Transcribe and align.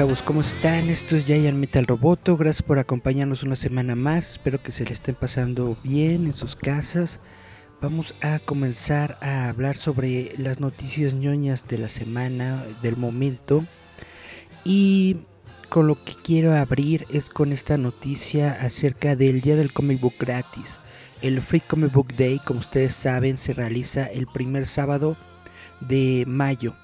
Chavos, 0.00 0.22
¿cómo 0.22 0.40
están? 0.40 0.88
Esto 0.88 1.14
es 1.14 1.26
Giant 1.26 1.58
Metal 1.58 1.86
Roboto, 1.86 2.38
gracias 2.38 2.62
por 2.62 2.78
acompañarnos 2.78 3.42
una 3.42 3.54
semana 3.54 3.94
más, 3.94 4.30
espero 4.30 4.62
que 4.62 4.72
se 4.72 4.86
le 4.86 4.94
estén 4.94 5.14
pasando 5.14 5.76
bien 5.84 6.24
en 6.24 6.32
sus 6.32 6.56
casas. 6.56 7.20
Vamos 7.82 8.14
a 8.22 8.38
comenzar 8.38 9.18
a 9.20 9.50
hablar 9.50 9.76
sobre 9.76 10.32
las 10.38 10.58
noticias 10.58 11.12
ñoñas 11.12 11.68
de 11.68 11.76
la 11.76 11.90
semana, 11.90 12.64
del 12.80 12.96
momento. 12.96 13.66
Y 14.64 15.18
con 15.68 15.86
lo 15.86 16.02
que 16.02 16.14
quiero 16.14 16.56
abrir 16.56 17.06
es 17.10 17.28
con 17.28 17.52
esta 17.52 17.76
noticia 17.76 18.52
acerca 18.52 19.16
del 19.16 19.42
Día 19.42 19.56
del 19.56 19.74
Comic 19.74 20.00
Book 20.00 20.14
gratis. 20.18 20.78
El 21.20 21.42
Free 21.42 21.60
Comic 21.60 21.92
Book 21.92 22.14
Day, 22.16 22.40
como 22.46 22.60
ustedes 22.60 22.94
saben, 22.94 23.36
se 23.36 23.52
realiza 23.52 24.06
el 24.06 24.26
primer 24.26 24.66
sábado 24.66 25.18
de 25.80 26.24
mayo. 26.26 26.74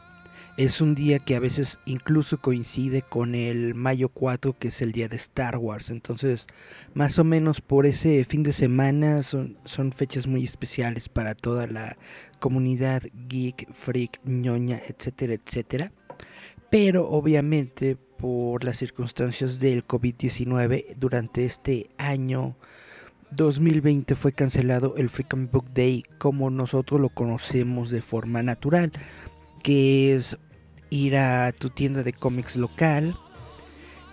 Es 0.56 0.80
un 0.80 0.94
día 0.94 1.18
que 1.18 1.36
a 1.36 1.40
veces 1.40 1.78
incluso 1.84 2.38
coincide 2.38 3.02
con 3.02 3.34
el 3.34 3.74
mayo 3.74 4.08
4, 4.08 4.56
que 4.58 4.68
es 4.68 4.80
el 4.80 4.92
día 4.92 5.06
de 5.06 5.16
Star 5.16 5.58
Wars. 5.58 5.90
Entonces, 5.90 6.46
más 6.94 7.18
o 7.18 7.24
menos 7.24 7.60
por 7.60 7.84
ese 7.84 8.24
fin 8.24 8.42
de 8.42 8.54
semana 8.54 9.22
son, 9.22 9.58
son 9.64 9.92
fechas 9.92 10.26
muy 10.26 10.44
especiales 10.44 11.10
para 11.10 11.34
toda 11.34 11.66
la 11.66 11.98
comunidad 12.40 13.02
geek, 13.28 13.70
freak, 13.70 14.18
ñoña, 14.24 14.80
etcétera, 14.88 15.34
etcétera. 15.34 15.92
Pero 16.70 17.06
obviamente 17.06 17.96
por 18.16 18.64
las 18.64 18.78
circunstancias 18.78 19.60
del 19.60 19.86
COVID-19 19.86 20.96
durante 20.96 21.44
este 21.44 21.90
año 21.98 22.56
2020 23.30 24.14
fue 24.14 24.32
cancelado 24.32 24.94
el 24.96 25.10
Free 25.10 25.24
Comic 25.24 25.50
Book 25.50 25.70
Day 25.74 26.02
como 26.16 26.48
nosotros 26.48 26.98
lo 26.98 27.10
conocemos 27.10 27.90
de 27.90 28.00
forma 28.00 28.42
natural, 28.42 28.92
que 29.62 30.14
es 30.14 30.38
ir 30.90 31.16
a 31.16 31.52
tu 31.52 31.70
tienda 31.70 32.02
de 32.02 32.12
cómics 32.12 32.56
local 32.56 33.16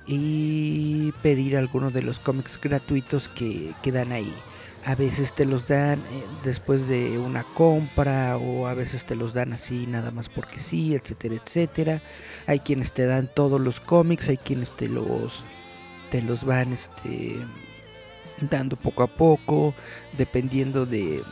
y 0.06 1.12
pedir 1.22 1.58
algunos 1.58 1.94
de 1.94 2.02
los 2.02 2.20
cómics 2.20 2.60
gratuitos 2.62 3.30
que 3.30 3.74
quedan 3.82 4.12
ahí. 4.12 4.34
A 4.86 4.96
veces 4.96 5.34
te 5.34 5.46
los 5.46 5.70
dan 5.70 6.00
eh, 6.00 6.04
después 6.44 6.90
de 6.90 7.18
una 7.18 7.44
compra 7.44 8.38
o 8.38 8.68
a 8.68 8.74
veces 8.74 9.06
te 9.06 9.16
los 9.16 9.34
dan 9.34 9.54
así 9.54 9.88
nada 9.88 10.12
más 10.12 10.28
porque 10.28 10.60
sí, 10.60 10.94
etcétera, 10.94 11.36
etcétera. 11.36 12.02
Hay 12.48 12.60
quienes 12.60 12.92
te 12.92 13.06
dan 13.06 13.30
todos 13.34 13.62
los 13.62 13.80
cómics, 13.80 14.28
hay 14.28 14.38
quienes 14.38 14.76
te 14.76 14.90
los 14.90 15.46
te 16.12 16.22
los 16.22 16.44
van 16.44 16.74
este 16.74 17.38
dando 18.42 18.76
poco 18.76 19.04
a 19.04 19.08
poco, 19.08 19.74
dependiendo 20.18 20.86
de, 20.86 21.24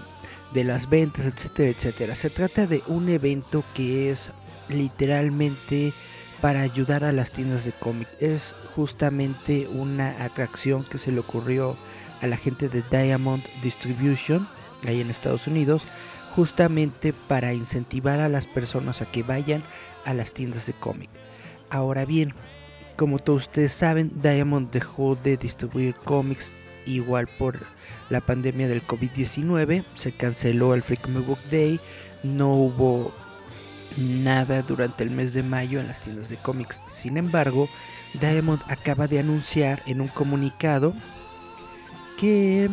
de 0.54 0.64
las 0.64 0.90
ventas, 0.90 1.26
etcétera, 1.26 1.70
etcétera. 1.70 2.16
Se 2.16 2.30
trata 2.30 2.66
de 2.68 2.82
un 2.88 3.10
evento 3.10 3.64
que 3.74 4.10
es 4.10 4.32
literalmente 4.70 5.94
para 6.42 6.62
ayudar 6.62 7.04
a 7.04 7.12
las 7.12 7.32
tiendas 7.32 7.66
de 7.66 7.72
cómic. 7.72 8.08
Es 8.20 8.56
justamente 8.76 9.68
una 9.68 10.24
atracción 10.24 10.84
que 10.84 10.98
se 10.98 11.12
le 11.12 11.20
ocurrió 11.20 11.78
a 12.22 12.28
la 12.28 12.38
gente 12.38 12.70
de 12.70 12.84
Diamond 12.90 13.44
Distribution, 13.62 14.48
ahí 14.86 15.02
en 15.02 15.10
Estados 15.10 15.48
Unidos, 15.48 15.84
justamente 16.36 17.14
para 17.14 17.54
incentivar 17.54 18.20
a 18.20 18.30
las 18.30 18.48
personas 18.48 19.02
a 19.02 19.06
que 19.06 19.24
vayan 19.24 19.64
a 20.06 20.14
las 20.14 20.32
tiendas 20.32 20.66
de 20.66 20.74
cómic. 20.74 21.10
Ahora 21.70 22.06
bien, 22.06 22.34
como 22.96 23.20
todos 23.20 23.44
ustedes 23.44 23.74
saben, 23.74 24.12
Diamond 24.22 24.72
dejó 24.72 25.16
de 25.16 25.38
distribuir 25.38 25.96
cómics 25.96 26.54
igual 26.86 27.28
por 27.38 27.60
la 28.10 28.22
pandemia 28.22 28.68
del 28.68 28.86
COVID-19, 28.86 29.86
se 29.96 30.12
canceló 30.12 30.74
el 30.74 30.84
Comic 30.84 31.26
Book 31.26 31.40
Day, 31.50 31.80
no 32.24 32.54
hubo 32.54 33.14
nada 33.98 34.62
durante 34.62 35.04
el 35.04 35.12
mes 35.12 35.34
de 35.34 35.44
mayo 35.44 35.80
en 35.80 35.88
las 35.88 36.00
tiendas 36.00 36.30
de 36.30 36.38
cómics. 36.38 36.80
Sin 36.88 37.18
embargo, 37.18 37.70
Diamond 38.20 38.62
acaba 38.68 39.08
de 39.08 39.20
anunciar 39.20 39.82
en 39.86 40.02
un 40.02 40.08
comunicado 40.08 40.94
que 42.18 42.70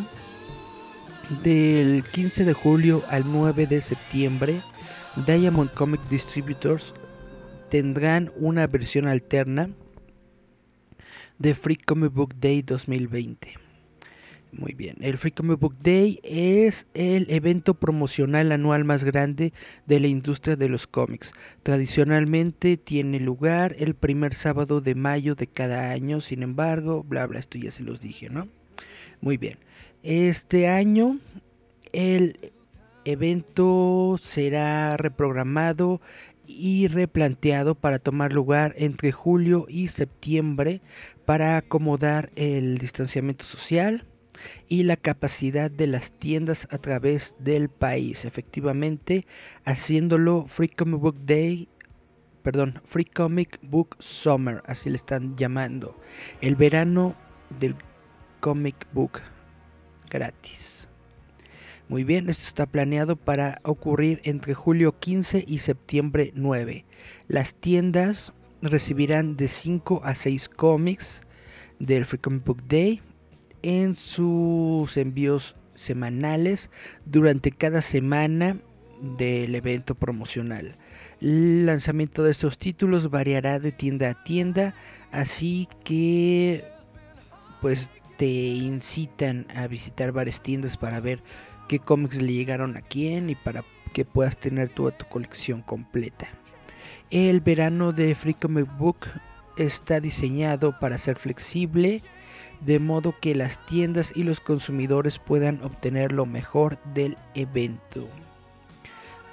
del 1.43 2.03
15 2.03 2.45
de 2.45 2.53
julio 2.53 3.03
al 3.09 3.31
9 3.31 3.67
de 3.67 3.81
septiembre, 3.81 4.61
Diamond 5.27 5.71
Comic 5.73 6.01
Distributors 6.09 6.93
tendrán 7.69 8.31
una 8.35 8.67
versión 8.67 9.07
alterna 9.07 9.69
de 11.37 11.53
Free 11.53 11.77
Comic 11.77 12.13
Book 12.13 12.35
Day 12.39 12.61
2020. 12.61 13.68
Muy 14.51 14.73
bien, 14.73 14.95
el 15.01 15.19
Free 15.19 15.31
Comic 15.31 15.59
Book 15.59 15.75
Day 15.79 16.19
es 16.23 16.87
el 16.95 17.27
evento 17.29 17.75
promocional 17.75 18.51
anual 18.51 18.83
más 18.83 19.03
grande 19.03 19.53
de 19.85 19.99
la 19.99 20.07
industria 20.07 20.55
de 20.55 20.69
los 20.69 20.87
cómics. 20.87 21.33
Tradicionalmente 21.61 22.75
tiene 22.77 23.19
lugar 23.19 23.75
el 23.77 23.93
primer 23.93 24.33
sábado 24.33 24.81
de 24.81 24.95
mayo 24.95 25.35
de 25.35 25.45
cada 25.45 25.91
año, 25.91 26.19
sin 26.19 26.41
embargo, 26.41 27.03
bla 27.03 27.27
bla, 27.27 27.39
esto 27.39 27.59
ya 27.59 27.69
se 27.69 27.83
los 27.83 28.01
dije, 28.01 28.31
¿no? 28.31 28.47
Muy 29.21 29.37
bien, 29.37 29.59
este 30.01 30.67
año 30.67 31.19
el 31.93 32.51
evento 33.05 34.15
será 34.19 34.97
reprogramado 34.97 36.01
y 36.47 36.87
replanteado 36.87 37.75
para 37.75 37.99
tomar 37.99 38.33
lugar 38.33 38.73
entre 38.77 39.11
julio 39.11 39.67
y 39.69 39.89
septiembre 39.89 40.81
para 41.25 41.57
acomodar 41.57 42.31
el 42.35 42.79
distanciamiento 42.79 43.45
social 43.45 44.05
y 44.67 44.83
la 44.83 44.95
capacidad 44.95 45.71
de 45.71 45.87
las 45.87 46.11
tiendas 46.11 46.67
a 46.71 46.77
través 46.77 47.35
del 47.39 47.69
país, 47.69 48.25
efectivamente 48.25 49.25
haciéndolo 49.65 50.45
Free 50.47 50.69
Comic 50.69 50.99
Book 50.99 51.17
Day, 51.25 51.67
perdón, 52.43 52.81
Free 52.85 53.05
Comic 53.05 53.59
Book 53.61 53.95
Summer, 53.99 54.61
así 54.65 54.89
le 54.89 54.95
están 54.95 55.35
llamando, 55.35 55.99
el 56.41 56.55
verano 56.55 57.15
del 57.59 57.75
comic 58.39 58.87
book 58.93 59.21
gratis. 60.09 60.87
Muy 61.87 62.03
bien, 62.03 62.29
esto 62.29 62.45
está 62.45 62.65
planeado 62.67 63.15
para 63.15 63.59
ocurrir 63.63 64.21
entre 64.23 64.53
julio 64.53 64.99
15 64.99 65.43
y 65.47 65.59
septiembre 65.59 66.31
9. 66.35 66.85
Las 67.27 67.55
tiendas 67.55 68.31
recibirán 68.61 69.37
de 69.37 69.47
5 69.47 70.01
a 70.03 70.13
6 70.13 70.49
cómics 70.49 71.23
del 71.79 72.05
Free 72.05 72.19
Comic 72.19 72.43
Book 72.45 72.63
Day 72.67 73.01
en 73.61 73.95
sus 73.95 74.97
envíos 74.97 75.55
semanales 75.73 76.69
durante 77.05 77.51
cada 77.51 77.81
semana 77.81 78.57
del 79.01 79.55
evento 79.55 79.95
promocional. 79.95 80.75
El 81.21 81.65
lanzamiento 81.65 82.23
de 82.23 82.31
estos 82.31 82.57
títulos 82.57 83.09
variará 83.09 83.59
de 83.59 83.71
tienda 83.71 84.09
a 84.09 84.23
tienda, 84.23 84.73
así 85.11 85.67
que 85.83 86.65
pues 87.61 87.91
te 88.17 88.27
incitan 88.27 89.47
a 89.55 89.67
visitar 89.67 90.11
varias 90.11 90.41
tiendas 90.41 90.75
para 90.75 90.99
ver 90.99 91.21
qué 91.67 91.79
cómics 91.79 92.21
le 92.21 92.33
llegaron 92.33 92.75
a 92.75 92.81
quién 92.81 93.29
y 93.29 93.35
para 93.35 93.63
que 93.93 94.05
puedas 94.05 94.37
tener 94.37 94.69
toda 94.69 94.91
tu 94.91 95.05
colección 95.05 95.61
completa. 95.61 96.27
El 97.09 97.41
verano 97.41 97.91
de 97.91 98.13
Free 98.15 98.33
Comic 98.33 98.67
Book 98.77 98.97
está 99.57 99.99
diseñado 99.99 100.77
para 100.79 100.97
ser 100.97 101.15
flexible, 101.15 102.01
de 102.61 102.79
modo 102.79 103.15
que 103.19 103.35
las 103.35 103.65
tiendas 103.65 104.13
y 104.15 104.23
los 104.23 104.39
consumidores 104.39 105.19
puedan 105.19 105.61
obtener 105.63 106.11
lo 106.11 106.25
mejor 106.25 106.77
del 106.93 107.17
evento. 107.35 108.07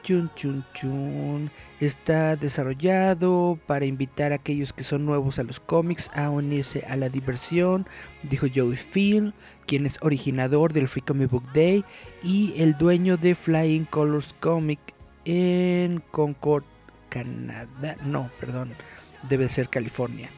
Chun 0.06 0.30
chun 0.36 0.64
chun 0.72 1.50
está 1.80 2.36
desarrollado 2.36 3.58
para 3.66 3.86
invitar 3.86 4.30
a 4.30 4.36
aquellos 4.36 4.72
que 4.72 4.84
son 4.84 5.04
nuevos 5.04 5.40
a 5.40 5.42
los 5.42 5.58
cómics 5.58 6.12
a 6.14 6.30
unirse 6.30 6.84
a 6.88 6.96
la 6.96 7.08
diversión, 7.08 7.88
dijo 8.22 8.46
Joey 8.54 8.76
Phil, 8.76 9.34
quien 9.66 9.84
es 9.84 9.98
originador 10.02 10.72
del 10.72 10.86
Free 10.86 11.02
Comic 11.02 11.30
Book 11.30 11.52
Day 11.52 11.84
y 12.22 12.54
el 12.56 12.78
dueño 12.78 13.16
de 13.16 13.34
Flying 13.34 13.84
Colors 13.86 14.32
Comic 14.38 14.78
en 15.24 16.00
Concord, 16.12 16.62
Canadá. 17.08 17.96
No, 18.04 18.30
perdón, 18.38 18.70
debe 19.28 19.48
ser 19.48 19.68
California. 19.68 20.30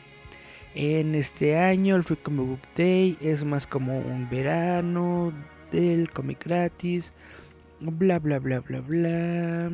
En 0.81 1.17
este 1.17 1.59
año 1.59 1.97
el 1.97 2.05
Free 2.05 2.19
Comic 2.19 2.47
Book 2.47 2.61
Day 2.77 3.19
es 3.21 3.43
más 3.43 3.67
como 3.67 3.99
un 3.99 4.31
verano 4.31 5.33
del 5.73 6.09
cómic 6.13 6.45
gratis. 6.45 7.13
Bla 7.81 8.21
bla 8.21 8.39
bla 8.39 8.61
bla 8.61 8.81
bla. 8.83 9.73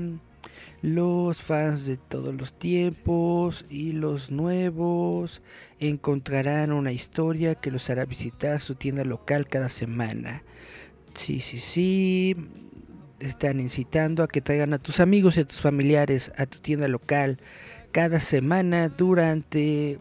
Los 0.81 1.43
fans 1.43 1.85
de 1.85 1.99
todos 1.99 2.35
los 2.35 2.59
tiempos 2.59 3.67
y 3.69 3.93
los 3.93 4.31
nuevos 4.31 5.43
encontrarán 5.79 6.73
una 6.73 6.93
historia 6.93 7.55
que 7.55 7.71
los 7.71 7.91
hará 7.91 8.07
visitar 8.07 8.63
su 8.63 8.75
tienda 8.75 9.05
local 9.05 9.47
cada 9.47 9.69
semana. 9.69 10.43
Sí, 11.13 11.41
sí, 11.41 11.59
sí. 11.59 12.35
Están 13.21 13.61
incitando 13.61 14.23
a 14.23 14.29
que 14.29 14.41
traigan 14.41 14.73
a 14.73 14.79
tus 14.79 15.01
amigos 15.01 15.37
y 15.37 15.41
a 15.41 15.47
tus 15.47 15.61
familiares 15.61 16.33
a 16.39 16.47
tu 16.47 16.61
tienda 16.61 16.89
local 16.89 17.41
cada 17.93 18.21
semana 18.21 18.89
durante 18.89 19.99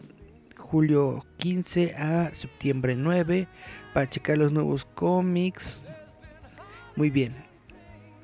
julio 0.74 1.24
15 1.36 1.94
a 1.94 2.34
septiembre 2.34 2.96
9 2.96 3.46
para 3.92 4.10
checar 4.10 4.38
los 4.38 4.50
nuevos 4.50 4.84
cómics. 4.84 5.80
Muy 6.96 7.10
bien. 7.10 7.32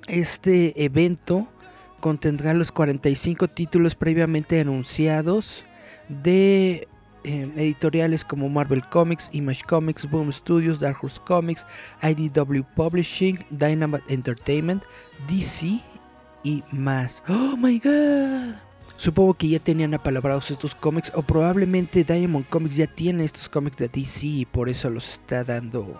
Este 0.08 0.84
evento 0.84 1.46
contendrá 2.00 2.52
los 2.52 2.72
45 2.72 3.46
títulos 3.46 3.94
previamente 3.94 4.58
anunciados 4.58 5.64
de 6.08 6.88
eh, 7.22 7.52
editoriales 7.54 8.24
como 8.24 8.48
Marvel 8.48 8.82
Comics, 8.82 9.30
Image 9.32 9.62
Comics, 9.68 10.10
Boom 10.10 10.32
Studios, 10.32 10.80
Dark 10.80 10.96
Horse 11.00 11.20
Comics, 11.24 11.64
IDW 12.02 12.64
Publishing, 12.74 13.38
Dynamite 13.50 14.12
Entertainment, 14.12 14.82
DC 15.28 15.80
y 16.42 16.64
más. 16.72 17.22
¡Oh 17.28 17.56
my 17.56 17.78
god! 17.78 18.69
Supongo 19.00 19.32
que 19.32 19.48
ya 19.48 19.58
tenían 19.58 19.94
apalabrados 19.94 20.50
estos 20.50 20.74
cómics 20.74 21.10
o 21.14 21.22
probablemente 21.22 22.04
Diamond 22.04 22.46
Comics 22.46 22.76
ya 22.76 22.86
tiene 22.86 23.24
estos 23.24 23.48
cómics 23.48 23.78
de 23.78 23.88
DC 23.88 24.26
y 24.26 24.44
por 24.44 24.68
eso 24.68 24.90
los 24.90 25.08
está 25.08 25.42
dando... 25.42 25.98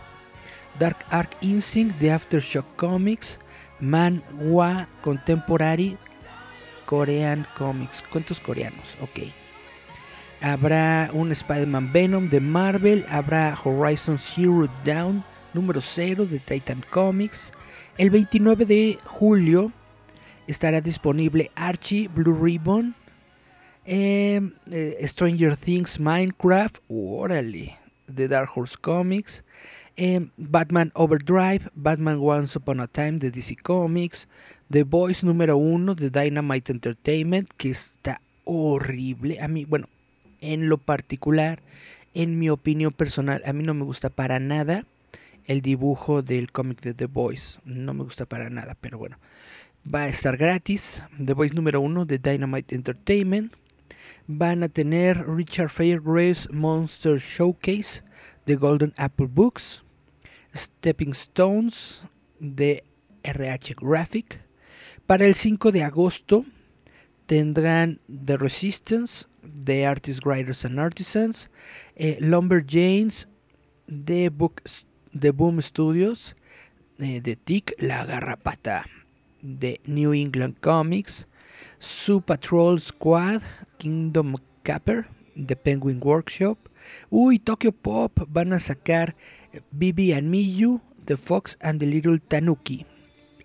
Dark 0.77 1.03
Ark 1.09 1.35
Instinct 1.41 1.97
de 1.97 2.11
Aftershock 2.11 2.67
Comics, 2.75 3.39
Manhwa 3.79 4.87
Contemporary 5.01 5.97
Korean 6.85 7.47
Comics, 7.57 8.03
cuentos 8.11 8.39
coreanos, 8.39 8.95
ok. 9.01 9.33
Habrá 10.39 11.09
un 11.13 11.31
Spider-Man 11.31 11.91
Venom 11.91 12.29
de 12.29 12.39
Marvel, 12.39 13.07
habrá 13.09 13.57
Horizon 13.63 14.19
Zero 14.19 14.69
Down 14.85 15.25
número 15.55 15.81
0 15.81 16.27
de 16.27 16.37
Titan 16.37 16.85
Comics. 16.91 17.51
El 17.97 18.11
29 18.11 18.65
de 18.65 18.99
julio 19.03 19.71
estará 20.45 20.79
disponible 20.79 21.49
Archie 21.55 22.07
Blue 22.07 22.39
Ribbon, 22.39 22.93
eh, 23.91 24.39
eh, 24.71 25.07
Stranger 25.07 25.57
Things 25.57 25.99
Minecraft, 25.99 26.77
órale, 26.87 27.75
de 28.05 28.27
Dark 28.27 28.51
Horse 28.53 28.75
Comics, 28.79 29.43
eh, 29.97 30.27
Batman 30.37 30.91
Overdrive, 30.93 31.71
Batman 31.73 32.19
Once 32.21 32.55
Upon 32.55 32.81
a 32.81 32.87
Time 32.87 33.13
de 33.13 33.31
DC 33.31 33.55
Comics, 33.55 34.27
The 34.69 34.83
Boys 34.83 35.23
número 35.23 35.57
1 35.57 35.95
de 35.95 36.11
Dynamite 36.11 36.71
Entertainment, 36.71 37.49
que 37.57 37.71
está 37.71 38.21
horrible. 38.43 39.41
A 39.41 39.47
mí, 39.47 39.65
bueno, 39.65 39.89
en 40.39 40.69
lo 40.69 40.77
particular, 40.77 41.63
en 42.13 42.37
mi 42.37 42.51
opinión 42.51 42.91
personal, 42.91 43.41
a 43.43 43.53
mí 43.53 43.63
no 43.63 43.73
me 43.73 43.85
gusta 43.85 44.11
para 44.11 44.39
nada 44.39 44.85
el 45.47 45.61
dibujo 45.61 46.21
del 46.21 46.51
cómic 46.51 46.81
de 46.81 46.93
The 46.93 47.07
Boys. 47.07 47.59
No 47.65 47.95
me 47.95 48.03
gusta 48.03 48.27
para 48.27 48.51
nada, 48.51 48.77
pero 48.79 48.99
bueno. 48.99 49.17
Va 49.91 50.03
a 50.03 50.09
estar 50.09 50.37
gratis. 50.37 51.01
The 51.17 51.33
Boys 51.33 51.55
número 51.55 51.81
1 51.81 52.05
de 52.05 52.19
Dynamite 52.19 52.75
Entertainment. 52.75 53.51
Van 54.31 54.61
a 54.61 54.69
tener 54.69 55.25
Richard 55.27 55.71
Fairgraves 55.71 56.47
Monster 56.51 57.19
Showcase 57.19 58.03
de 58.45 58.55
Golden 58.55 58.93
Apple 58.95 59.25
Books. 59.25 59.81
Stepping 60.53 61.13
Stones 61.13 62.03
de 62.39 62.83
RH 63.23 63.73
Graphic. 63.81 64.39
Para 65.07 65.25
el 65.25 65.33
5 65.33 65.71
de 65.71 65.83
agosto 65.83 66.45
tendrán 67.25 68.01
The 68.07 68.37
Resistance 68.37 69.25
de 69.41 69.87
Artists, 69.87 70.23
Writers 70.23 70.63
and 70.63 70.79
Artisans, 70.79 71.49
eh, 71.95 72.17
Lumberjanes 72.19 73.27
de, 73.87 74.29
Book, 74.29 74.61
de 75.11 75.31
Boom 75.31 75.59
Studios, 75.59 76.35
eh, 76.99 77.19
de 77.19 77.35
Tick 77.35 77.73
La 77.79 78.05
Garrapata 78.05 78.85
de 79.41 79.81
New 79.85 80.13
England 80.13 80.59
Comics, 80.59 81.27
Su 81.79 82.21
Patrol 82.21 82.79
Squad, 82.79 83.41
Kingdom 83.79 84.35
Capper 84.61 85.07
de 85.35 85.55
Penguin 85.55 85.99
Workshop, 86.03 86.57
uy, 87.09 87.39
Tokyo 87.39 87.71
Pop 87.71 88.11
van 88.27 88.53
a 88.53 88.59
sacar 88.59 89.15
Bibi 89.71 90.13
and 90.13 90.27
Miyu, 90.29 90.81
The 91.05 91.15
Fox 91.17 91.57
and 91.61 91.79
the 91.79 91.87
Little 91.87 92.19
Tanuki. 92.19 92.85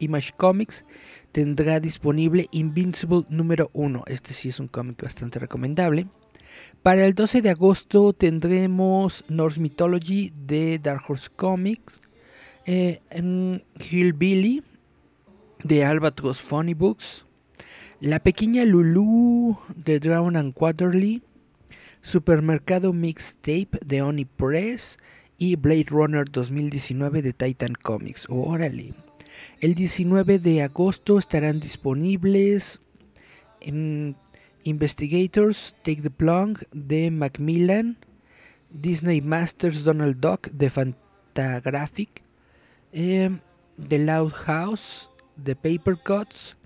Image 0.00 0.34
Comics 0.36 0.84
tendrá 1.32 1.80
disponible 1.80 2.48
Invincible 2.50 3.24
número 3.28 3.70
1. 3.72 4.04
Este 4.08 4.32
sí 4.34 4.48
es 4.48 4.60
un 4.60 4.68
cómic 4.68 5.02
bastante 5.02 5.38
recomendable. 5.38 6.08
Para 6.82 7.06
el 7.06 7.14
12 7.14 7.40
de 7.40 7.50
agosto 7.50 8.12
tendremos 8.12 9.24
Norse 9.28 9.60
Mythology 9.60 10.32
de 10.34 10.78
Dark 10.78 11.02
Horse 11.08 11.30
Comics, 11.34 12.00
eh, 12.66 13.00
Hillbilly 13.78 14.62
de 15.62 15.84
Albatross 15.84 16.40
Funny 16.40 16.74
Books, 16.74 17.24
La 18.00 18.18
Pequeña 18.18 18.64
Lulu 18.64 19.56
de 19.76 20.00
Drown 20.00 20.36
and 20.36 20.52
Quarterly, 20.52 21.22
Supermercado 22.02 22.92
Mixtape 22.92 23.78
de 23.84 24.02
Oni 24.02 24.24
Press 24.24 24.98
y 25.38 25.56
Blade 25.56 25.86
Runner 25.90 26.24
2019 26.28 27.22
de 27.22 27.32
Titan 27.32 27.74
Comics. 27.74 28.26
Órale. 28.28 28.94
El 29.60 29.74
19 29.74 30.40
de 30.40 30.62
agosto 30.62 31.18
estarán 31.18 31.60
disponibles 31.60 32.80
Investigators 34.64 35.76
Take 35.82 36.02
the 36.02 36.10
Plunge 36.10 36.66
de 36.72 37.10
Macmillan, 37.10 37.96
Disney 38.70 39.20
Masters 39.20 39.84
Donald 39.84 40.18
Duck 40.18 40.50
de 40.50 40.68
Fantagraphic, 40.68 42.22
eh, 42.92 43.30
The 43.88 43.98
Loud 43.98 44.32
House 44.32 45.08
de 45.36 45.54
Paper 45.54 45.96
Cuts, 45.96 46.56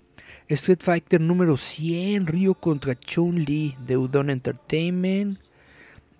Street 0.55 0.81
Fighter 0.81 1.21
número 1.21 1.57
100 1.57 2.25
Ryu 2.27 2.55
contra 2.55 2.95
Chun-Li 2.95 3.75
de 3.85 3.97
Udon 3.97 4.29
Entertainment, 4.29 5.37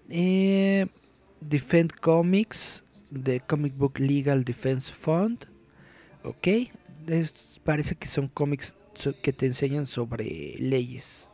eh, 0.10 0.86
Defend 1.42 1.92
Comics 2.00 2.84
de 3.10 3.40
Comic 3.40 3.76
Book 3.76 4.00
Legal 4.00 4.44
Defense 4.44 4.94
Fund, 4.94 5.46
¿Ok? 6.24 6.48
Es- 7.08 7.62
parece 7.64 7.96
que 7.96 8.08
son 8.08 8.28
cómics 8.28 8.76
que 9.24 9.32
te 9.32 9.46
enseñan 9.46 9.88
sobre 9.88 10.56
leyes. 10.60 11.30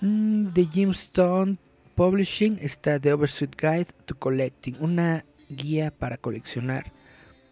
Mm, 0.00 0.52
de 0.52 0.64
Jim 0.66 0.90
Stone 0.90 1.56
Publishing 1.96 2.56
está 2.60 3.00
The 3.00 3.12
Oversuit 3.12 3.60
Guide 3.60 3.88
to 4.04 4.14
Collecting, 4.16 4.76
una 4.80 5.24
guía 5.50 5.90
para 5.90 6.16
coleccionar. 6.18 6.92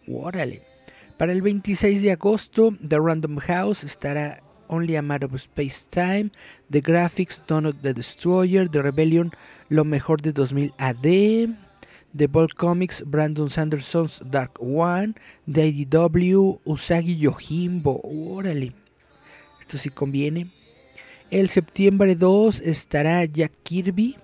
Órale. 0.07 0.63
Para 1.17 1.33
el 1.33 1.41
26 1.41 2.01
de 2.01 2.11
agosto, 2.13 2.73
The 2.87 2.97
Random 2.99 3.37
House 3.39 3.83
estará 3.83 4.41
Only 4.67 4.95
a 4.95 5.01
Matter 5.01 5.25
of 5.25 5.41
Space 5.41 5.87
Time, 5.87 6.31
The 6.69 6.81
Graphics, 6.81 7.41
of 7.49 7.81
the 7.81 7.93
Destroyer, 7.93 8.67
The 8.67 8.81
Rebellion, 8.81 9.31
Lo 9.69 9.83
mejor 9.83 10.21
de 10.21 10.31
2000 10.31 10.73
AD, 10.77 11.55
The 12.13 12.27
Ball 12.27 12.47
Comics, 12.49 13.03
Brandon 13.05 13.49
Sanderson's 13.49 14.21
Dark 14.29 14.57
One, 14.59 15.15
The 15.47 15.67
IDW, 15.67 16.61
Usagi 16.65 17.17
Yojimbo. 17.17 18.01
Órale. 18.03 18.73
Esto 19.59 19.77
sí 19.77 19.89
conviene. 19.89 20.47
El 21.31 21.49
septiembre 21.49 22.15
2 22.15 22.61
estará 22.61 23.25
Jack 23.25 23.51
Kirby, 23.63 24.15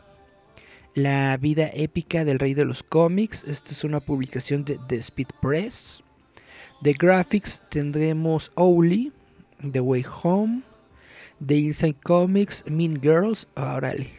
La 0.94 1.38
vida 1.38 1.70
épica 1.74 2.24
del 2.26 2.40
rey 2.40 2.54
de 2.54 2.66
los 2.66 2.84
cómics. 2.84 3.44
Esta 3.46 3.72
es 3.72 3.84
una 3.84 4.00
publicación 4.00 4.64
de 4.64 4.80
The 4.88 4.98
Speed 4.98 5.28
Press. 5.42 6.04
The 6.84 6.94
Graphics 6.94 7.64
tendremos 7.70 8.52
Owly, 8.56 9.12
The 9.62 9.80
Way 9.80 10.06
Home, 10.24 10.64
The 11.46 11.58
Inside 11.58 11.98
Comics, 12.04 12.64
Mean 12.68 13.00
Girls. 13.02 13.48
Órale, 13.56 14.10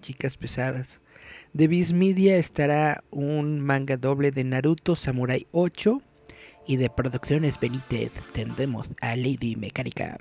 chicas 0.00 0.36
pesadas. 0.36 1.00
De 1.52 1.68
Viz 1.68 1.92
Media 1.92 2.36
estará 2.36 3.04
un 3.10 3.60
manga 3.60 3.96
doble 3.96 4.30
de 4.30 4.44
Naruto 4.44 4.96
Samurai 4.96 5.46
8. 5.52 6.02
Y 6.66 6.76
de 6.76 6.90
Producciones 6.90 7.58
Benítez 7.58 8.12
tendremos 8.32 8.90
a 9.00 9.16
Lady 9.16 9.56
Mecánica. 9.56 10.18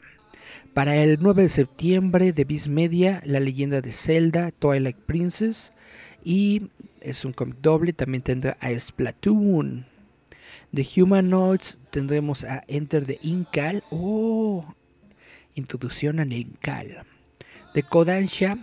Para 0.73 0.95
el 0.95 1.17
9 1.19 1.43
de 1.43 1.49
septiembre 1.49 2.31
de 2.31 2.45
Viz 2.45 2.69
Media, 2.69 3.21
La 3.25 3.41
leyenda 3.41 3.81
de 3.81 3.91
Zelda, 3.91 4.51
Twilight 4.51 4.95
Princess. 4.95 5.73
Y 6.23 6.69
es 7.01 7.25
un 7.25 7.33
cómic 7.33 7.57
doble, 7.61 7.91
también 7.91 8.23
tendrá 8.23 8.57
a 8.61 8.71
Splatoon. 8.77 9.85
De 10.71 10.87
Humanoids 10.95 11.77
tendremos 11.91 12.43
a 12.43 12.63
Enter 12.67 13.05
the 13.05 13.19
Incal. 13.21 13.83
Oh, 13.89 14.65
introducción 15.55 16.19
al 16.19 16.33
Incal. 16.33 17.03
De 17.73 17.83
Kodansha 17.83 18.57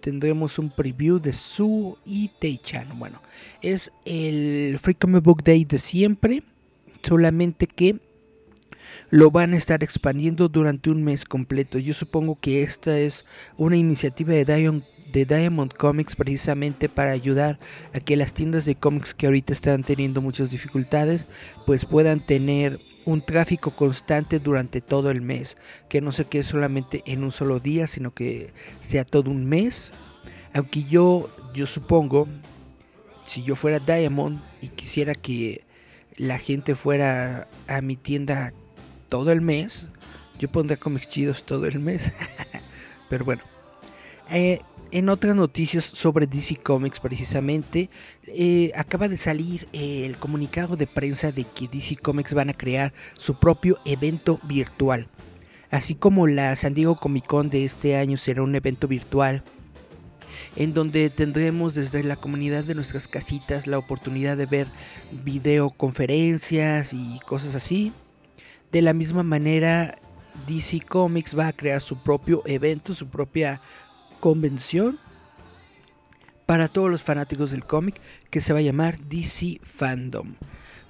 tendremos 0.00 0.58
un 0.58 0.70
preview 0.70 1.18
de 1.18 1.32
Su 1.32 1.98
y 2.04 2.30
Teichan. 2.38 2.98
Bueno, 2.98 3.22
es 3.62 3.92
el 4.04 4.78
Free 4.80 4.94
Comic 4.94 5.22
Book 5.22 5.42
Day 5.42 5.64
de 5.64 5.78
siempre, 5.78 6.42
solamente 7.02 7.66
que 7.66 7.98
lo 9.10 9.30
van 9.30 9.54
a 9.54 9.56
estar 9.56 9.82
expandiendo 9.82 10.48
durante 10.48 10.90
un 10.90 11.02
mes 11.02 11.24
completo. 11.24 11.78
Yo 11.78 11.94
supongo 11.94 12.38
que 12.40 12.62
esta 12.62 12.98
es 12.98 13.24
una 13.56 13.76
iniciativa 13.76 14.34
de 14.34 15.24
Diamond, 15.24 15.72
Comics 15.74 16.16
precisamente 16.16 16.88
para 16.88 17.12
ayudar 17.12 17.58
a 17.94 18.00
que 18.00 18.16
las 18.16 18.34
tiendas 18.34 18.64
de 18.64 18.74
cómics 18.74 19.14
que 19.14 19.26
ahorita 19.26 19.52
están 19.52 19.82
teniendo 19.82 20.20
muchas 20.20 20.50
dificultades 20.50 21.26
pues 21.64 21.86
puedan 21.86 22.20
tener 22.20 22.78
un 23.06 23.22
tráfico 23.24 23.70
constante 23.70 24.38
durante 24.38 24.82
todo 24.82 25.10
el 25.10 25.22
mes, 25.22 25.56
que 25.88 26.02
no 26.02 26.12
se 26.12 26.26
quede 26.26 26.42
solamente 26.42 27.02
en 27.06 27.24
un 27.24 27.32
solo 27.32 27.58
día, 27.58 27.86
sino 27.86 28.12
que 28.12 28.52
sea 28.82 29.04
todo 29.04 29.30
un 29.30 29.46
mes. 29.46 29.92
Aunque 30.52 30.84
yo 30.84 31.30
yo 31.54 31.66
supongo 31.66 32.28
si 33.24 33.42
yo 33.42 33.56
fuera 33.56 33.78
Diamond 33.78 34.40
y 34.60 34.68
quisiera 34.68 35.14
que 35.14 35.64
la 36.16 36.38
gente 36.38 36.74
fuera 36.74 37.48
a 37.66 37.80
mi 37.80 37.96
tienda 37.96 38.52
todo 39.08 39.32
el 39.32 39.40
mes, 39.40 39.88
yo 40.38 40.48
pondría 40.48 40.76
cómics 40.76 41.08
chidos 41.08 41.44
todo 41.44 41.66
el 41.66 41.78
mes. 41.78 42.12
Pero 43.08 43.24
bueno, 43.24 43.42
eh, 44.30 44.60
en 44.90 45.08
otras 45.08 45.34
noticias 45.34 45.84
sobre 45.84 46.26
DC 46.26 46.56
Comics 46.56 47.00
precisamente, 47.00 47.88
eh, 48.26 48.70
acaba 48.74 49.08
de 49.08 49.16
salir 49.16 49.68
el 49.72 50.16
comunicado 50.16 50.76
de 50.76 50.86
prensa 50.86 51.32
de 51.32 51.44
que 51.44 51.68
DC 51.68 51.96
Comics 51.96 52.34
van 52.34 52.50
a 52.50 52.54
crear 52.54 52.92
su 53.16 53.38
propio 53.38 53.78
evento 53.84 54.40
virtual. 54.44 55.08
Así 55.70 55.94
como 55.94 56.26
la 56.26 56.56
San 56.56 56.72
Diego 56.74 56.96
Comic 56.96 57.26
Con 57.26 57.50
de 57.50 57.64
este 57.64 57.96
año 57.96 58.16
será 58.16 58.42
un 58.42 58.54
evento 58.54 58.88
virtual 58.88 59.42
en 60.56 60.72
donde 60.72 61.10
tendremos 61.10 61.74
desde 61.74 62.02
la 62.04 62.16
comunidad 62.16 62.64
de 62.64 62.74
nuestras 62.74 63.08
casitas 63.08 63.66
la 63.66 63.78
oportunidad 63.78 64.36
de 64.36 64.46
ver 64.46 64.68
videoconferencias 65.12 66.92
y 66.92 67.18
cosas 67.26 67.54
así. 67.54 67.92
De 68.72 68.82
la 68.82 68.92
misma 68.92 69.22
manera, 69.22 69.98
DC 70.46 70.80
Comics 70.80 71.36
va 71.36 71.48
a 71.48 71.52
crear 71.52 71.80
su 71.80 71.96
propio 72.02 72.42
evento, 72.46 72.94
su 72.94 73.08
propia 73.08 73.60
convención 74.20 74.98
para 76.46 76.68
todos 76.68 76.90
los 76.90 77.02
fanáticos 77.02 77.50
del 77.50 77.64
cómic 77.64 78.00
que 78.30 78.40
se 78.40 78.52
va 78.52 78.58
a 78.58 78.62
llamar 78.62 78.98
DC 78.98 79.60
Fandom. 79.62 80.34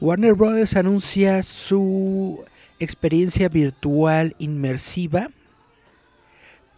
Warner 0.00 0.34
Bros. 0.34 0.76
anuncia 0.76 1.42
su 1.42 2.44
experiencia 2.78 3.48
virtual 3.48 4.36
inmersiva 4.38 5.28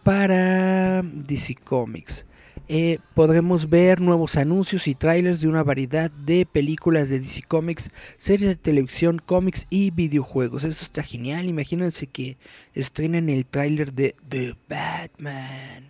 para 0.03 1.03
DC 1.03 1.55
Comics. 1.63 2.25
Eh, 2.73 2.99
podremos 3.15 3.69
ver 3.69 3.99
nuevos 3.99 4.37
anuncios 4.37 4.87
y 4.87 4.95
trailers 4.95 5.41
de 5.41 5.49
una 5.49 5.61
variedad 5.61 6.09
de 6.09 6.45
películas 6.45 7.09
de 7.09 7.19
DC 7.19 7.41
Comics, 7.45 7.91
series 8.17 8.51
de 8.51 8.55
televisión, 8.55 9.21
cómics 9.25 9.67
y 9.69 9.91
videojuegos. 9.91 10.63
Eso 10.63 10.85
está 10.85 11.03
genial. 11.03 11.47
Imagínense 11.47 12.07
que 12.07 12.37
estrenen 12.73 13.27
el 13.27 13.45
tráiler 13.45 13.91
de 13.91 14.15
The 14.29 14.55
Batman. 14.69 15.87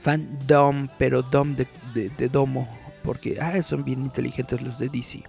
Fandom, 0.00 0.88
pero 0.98 1.22
dom 1.22 1.54
de, 1.56 1.66
de- 1.94 2.10
de 2.10 2.28
domo, 2.28 2.68
porque 3.08 3.38
ah, 3.40 3.62
son 3.62 3.84
bien 3.84 4.02
inteligentes 4.02 4.60
los 4.60 4.78
de 4.78 4.90
DC. 4.90 5.22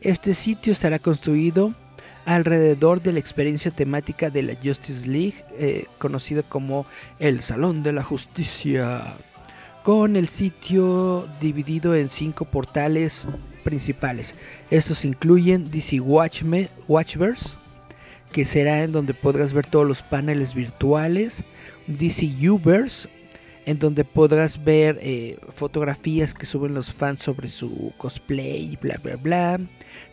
Este 0.00 0.34
sitio 0.34 0.72
estará 0.72 0.98
construido 0.98 1.72
alrededor 2.24 3.00
de 3.00 3.12
la 3.12 3.20
experiencia 3.20 3.70
temática 3.70 4.28
de 4.28 4.42
la 4.42 4.54
Justice 4.56 5.06
League, 5.06 5.36
eh, 5.56 5.86
conocido 5.98 6.42
como 6.42 6.84
el 7.20 7.42
Salón 7.42 7.84
de 7.84 7.92
la 7.92 8.02
Justicia, 8.02 9.14
con 9.84 10.16
el 10.16 10.26
sitio 10.26 11.28
dividido 11.40 11.94
en 11.94 12.08
cinco 12.08 12.44
portales 12.44 13.28
principales. 13.62 14.34
Estos 14.68 15.04
incluyen 15.04 15.70
DC 15.70 16.00
Watchme- 16.00 16.70
Watchverse, 16.88 17.50
que 18.32 18.44
será 18.44 18.82
en 18.82 18.90
donde 18.90 19.14
podrás 19.14 19.52
ver 19.52 19.64
todos 19.68 19.86
los 19.86 20.02
paneles 20.02 20.54
virtuales. 20.54 21.44
DC 21.86 22.50
Uverse, 22.50 23.08
en 23.66 23.80
donde 23.80 24.04
podrás 24.04 24.62
ver 24.64 24.98
eh, 25.02 25.38
fotografías 25.48 26.32
que 26.32 26.46
suben 26.46 26.72
los 26.72 26.92
fans 26.92 27.20
sobre 27.20 27.48
su 27.48 27.92
cosplay 27.98 28.72
y 28.72 28.76
bla 28.76 28.98
bla 29.02 29.16
bla. 29.16 29.60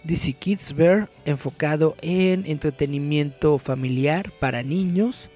DC 0.04 0.34
Kidsverse, 0.34 1.08
enfocado 1.26 1.96
en 2.02 2.46
entretenimiento 2.48 3.60
familiar 3.60 4.32
para 4.40 4.64
niños. 4.64 5.30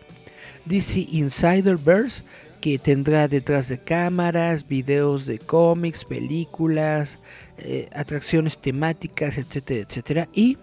DC 0.66 1.08
Insiderverse, 1.12 2.24
que 2.60 2.80
tendrá 2.80 3.28
detrás 3.28 3.70
de 3.70 3.78
cámaras, 3.78 4.68
videos 4.68 5.28
de 5.28 5.38
cómics, 5.38 6.04
películas, 6.04 7.20
eh, 7.60 7.88
atracciones 7.94 8.58
temáticas, 8.58 9.38
etcétera, 9.38 9.82
etcétera. 9.82 10.30
Y 10.34 10.58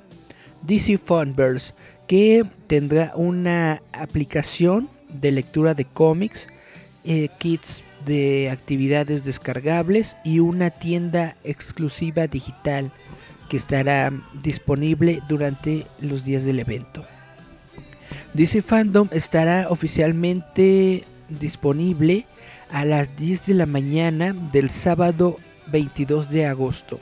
DC 0.63 0.99
Funverse, 0.99 1.73
que 2.09 2.45
tendrá 2.67 3.13
una 3.15 3.81
aplicación 3.93 4.89
de 5.09 5.31
lectura 5.31 5.75
de 5.75 5.85
cómics, 5.85 6.49
eh, 7.05 7.29
kits 7.39 7.83
de 8.05 8.51
actividades 8.51 9.25
descargables 9.25 10.17
y 10.25 10.41
una 10.41 10.71
tienda 10.71 11.37
exclusiva 11.45 12.27
digital 12.27 12.91
que 13.49 13.57
estará 13.57 14.13
disponible 14.43 15.23
durante 15.29 15.87
los 16.01 16.25
días 16.25 16.45
del 16.45 16.61
evento. 16.61 17.05
DC 18.35 18.63
Fandom 18.63 19.09
estará 19.13 19.69
oficialmente 19.71 21.05
disponible 21.29 22.27
a 22.71 22.85
las 22.85 23.17
10 23.17 23.47
de 23.47 23.55
la 23.55 23.67
mañana 23.67 24.33
del 24.53 24.71
sábado 24.71 25.37
22 25.69 26.31
de 26.31 26.47
agosto. 26.47 27.01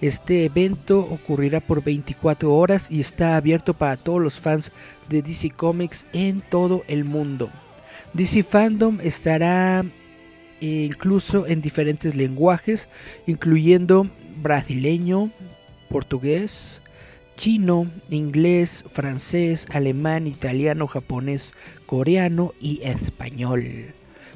Este 0.00 0.44
evento 0.44 0.98
ocurrirá 0.98 1.60
por 1.60 1.84
24 1.84 2.52
horas 2.52 2.90
y 2.90 3.00
está 3.00 3.36
abierto 3.36 3.74
para 3.74 3.96
todos 3.96 4.20
los 4.20 4.40
fans 4.40 4.72
de 5.08 5.22
DC 5.22 5.50
Comics 5.50 6.06
en 6.12 6.40
todo 6.40 6.82
el 6.88 7.04
mundo. 7.04 7.50
DC 8.14 8.42
Fandom 8.42 8.98
estará 9.02 9.84
eh, 10.60 10.84
incluso 10.90 11.46
en 11.46 11.62
diferentes 11.62 12.14
lenguajes, 12.14 12.88
incluyendo 13.26 14.06
brasileño, 14.42 15.30
portugués, 15.88 16.82
chino, 17.36 17.86
inglés, 18.10 18.84
francés, 18.86 19.66
alemán, 19.70 20.26
italiano, 20.26 20.86
japonés, 20.86 21.54
coreano 21.86 22.52
y 22.60 22.82
español. 22.82 23.94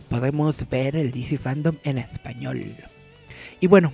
Podemos 0.09 0.57
ver 0.71 0.97
el 0.97 1.13
DC 1.13 1.37
Fandom 1.37 1.77
en 1.85 1.99
español. 1.99 2.65
Y 3.61 3.67
bueno, 3.67 3.93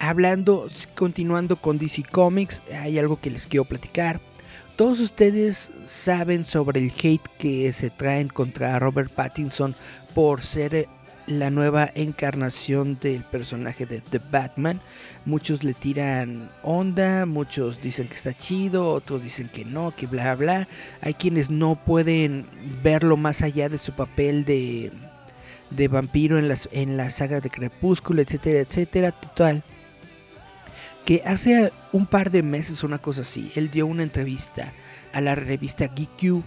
hablando, 0.00 0.68
continuando 0.94 1.56
con 1.56 1.78
DC 1.78 2.02
Comics, 2.10 2.60
hay 2.72 2.98
algo 2.98 3.20
que 3.20 3.30
les 3.30 3.46
quiero 3.46 3.64
platicar. 3.64 4.20
Todos 4.76 4.98
ustedes 4.98 5.70
saben 5.84 6.44
sobre 6.44 6.80
el 6.80 6.92
hate 7.00 7.28
que 7.38 7.72
se 7.72 7.90
traen 7.90 8.26
contra 8.26 8.80
Robert 8.80 9.12
Pattinson 9.12 9.76
por 10.14 10.42
ser 10.42 10.88
la 11.28 11.48
nueva 11.48 11.88
encarnación 11.94 12.98
del 13.00 13.22
personaje 13.22 13.86
de 13.86 14.00
The 14.00 14.20
Batman. 14.32 14.80
Muchos 15.26 15.62
le 15.62 15.74
tiran 15.74 16.50
onda, 16.64 17.24
muchos 17.24 17.80
dicen 17.80 18.08
que 18.08 18.14
está 18.14 18.34
chido, 18.34 18.90
otros 18.90 19.22
dicen 19.22 19.48
que 19.48 19.64
no, 19.64 19.94
que 19.94 20.08
bla 20.08 20.34
bla. 20.34 20.66
Hay 21.02 21.14
quienes 21.14 21.50
no 21.50 21.76
pueden 21.76 22.44
verlo 22.82 23.16
más 23.16 23.42
allá 23.42 23.68
de 23.68 23.78
su 23.78 23.92
papel 23.92 24.44
de, 24.44 24.90
de 25.70 25.86
vampiro 25.86 26.36
en, 26.36 26.48
las, 26.48 26.68
en 26.72 26.96
la 26.96 27.10
saga 27.10 27.40
de 27.40 27.48
Crepúsculo, 27.48 28.22
etcétera, 28.22 28.58
etcétera. 28.58 29.12
Total. 29.12 29.62
Que 31.04 31.22
hace 31.26 31.72
un 31.92 32.06
par 32.06 32.30
de 32.30 32.42
meses, 32.42 32.82
una 32.82 32.98
cosa 32.98 33.22
así, 33.22 33.52
él 33.56 33.70
dio 33.70 33.86
una 33.86 34.02
entrevista 34.02 34.72
a 35.12 35.20
la 35.20 35.34
revista 35.34 35.88
GQ 35.88 36.42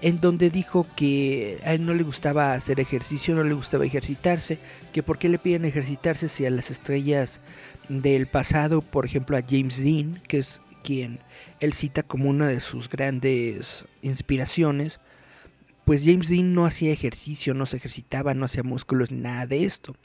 en 0.00 0.20
donde 0.20 0.50
dijo 0.50 0.86
que 0.94 1.58
a 1.64 1.72
él 1.74 1.84
no 1.84 1.94
le 1.94 2.04
gustaba 2.04 2.52
hacer 2.52 2.78
ejercicio, 2.78 3.34
no 3.34 3.42
le 3.42 3.54
gustaba 3.54 3.84
ejercitarse, 3.84 4.58
que 4.92 5.02
por 5.02 5.18
qué 5.18 5.28
le 5.28 5.38
piden 5.38 5.64
ejercitarse 5.64 6.28
si 6.28 6.46
a 6.46 6.50
las 6.50 6.70
estrellas 6.70 7.40
del 7.88 8.26
pasado, 8.28 8.80
por 8.80 9.04
ejemplo 9.04 9.36
a 9.36 9.42
James 9.42 9.82
Dean, 9.82 10.20
que 10.28 10.38
es 10.38 10.60
quien 10.84 11.18
él 11.60 11.72
cita 11.72 12.02
como 12.02 12.30
una 12.30 12.46
de 12.46 12.60
sus 12.60 12.88
grandes 12.88 13.86
inspiraciones, 14.02 15.00
pues 15.84 16.02
James 16.04 16.28
Dean 16.28 16.54
no 16.54 16.66
hacía 16.66 16.92
ejercicio, 16.92 17.54
no 17.54 17.66
se 17.66 17.78
ejercitaba, 17.78 18.34
no 18.34 18.44
hacía 18.44 18.62
músculos, 18.62 19.10
nada 19.10 19.46
de 19.46 19.64
esto. 19.64 19.96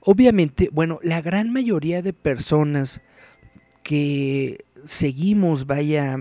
Obviamente, 0.00 0.68
bueno, 0.72 1.00
la 1.02 1.20
gran 1.22 1.52
mayoría 1.52 2.02
de 2.02 2.12
personas 2.12 3.00
que 3.82 4.64
seguimos, 4.84 5.66
vaya, 5.66 6.18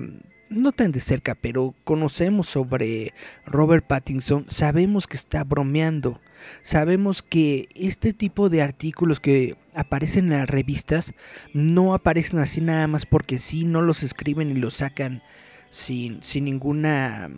no 0.49 0.71
tan 0.71 0.91
de 0.91 0.99
cerca, 0.99 1.35
pero 1.35 1.73
conocemos 1.83 2.47
sobre 2.47 3.13
Robert 3.45 3.85
Pattinson, 3.87 4.45
sabemos 4.49 5.07
que 5.07 5.17
está 5.17 5.43
bromeando. 5.43 6.19
Sabemos 6.63 7.21
que 7.21 7.69
este 7.75 8.13
tipo 8.13 8.49
de 8.49 8.61
artículos 8.61 9.19
que 9.19 9.55
aparecen 9.75 10.31
en 10.31 10.39
las 10.39 10.49
revistas 10.49 11.13
no 11.53 11.93
aparecen 11.93 12.39
así 12.39 12.61
nada 12.61 12.87
más 12.87 13.05
porque 13.05 13.37
sí, 13.37 13.63
no 13.63 13.81
los 13.81 14.03
escriben 14.03 14.49
y 14.49 14.55
los 14.55 14.75
sacan 14.75 15.21
sin, 15.69 16.21
sin 16.23 16.45
ninguna 16.45 17.29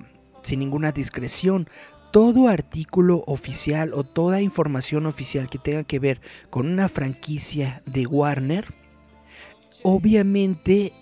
sin 0.44 0.60
ninguna 0.60 0.92
discreción. 0.92 1.68
Todo 2.12 2.48
artículo 2.48 3.24
oficial 3.26 3.92
o 3.94 4.04
toda 4.04 4.42
información 4.42 5.08
oficial 5.08 5.50
que 5.50 5.58
tenga 5.58 5.84
que 5.84 6.00
ver 6.00 6.22
con 6.50 6.68
una 6.68 6.88
franquicia 6.88 7.82
de 7.86 8.06
Warner, 8.06 8.74
obviamente 9.84 10.93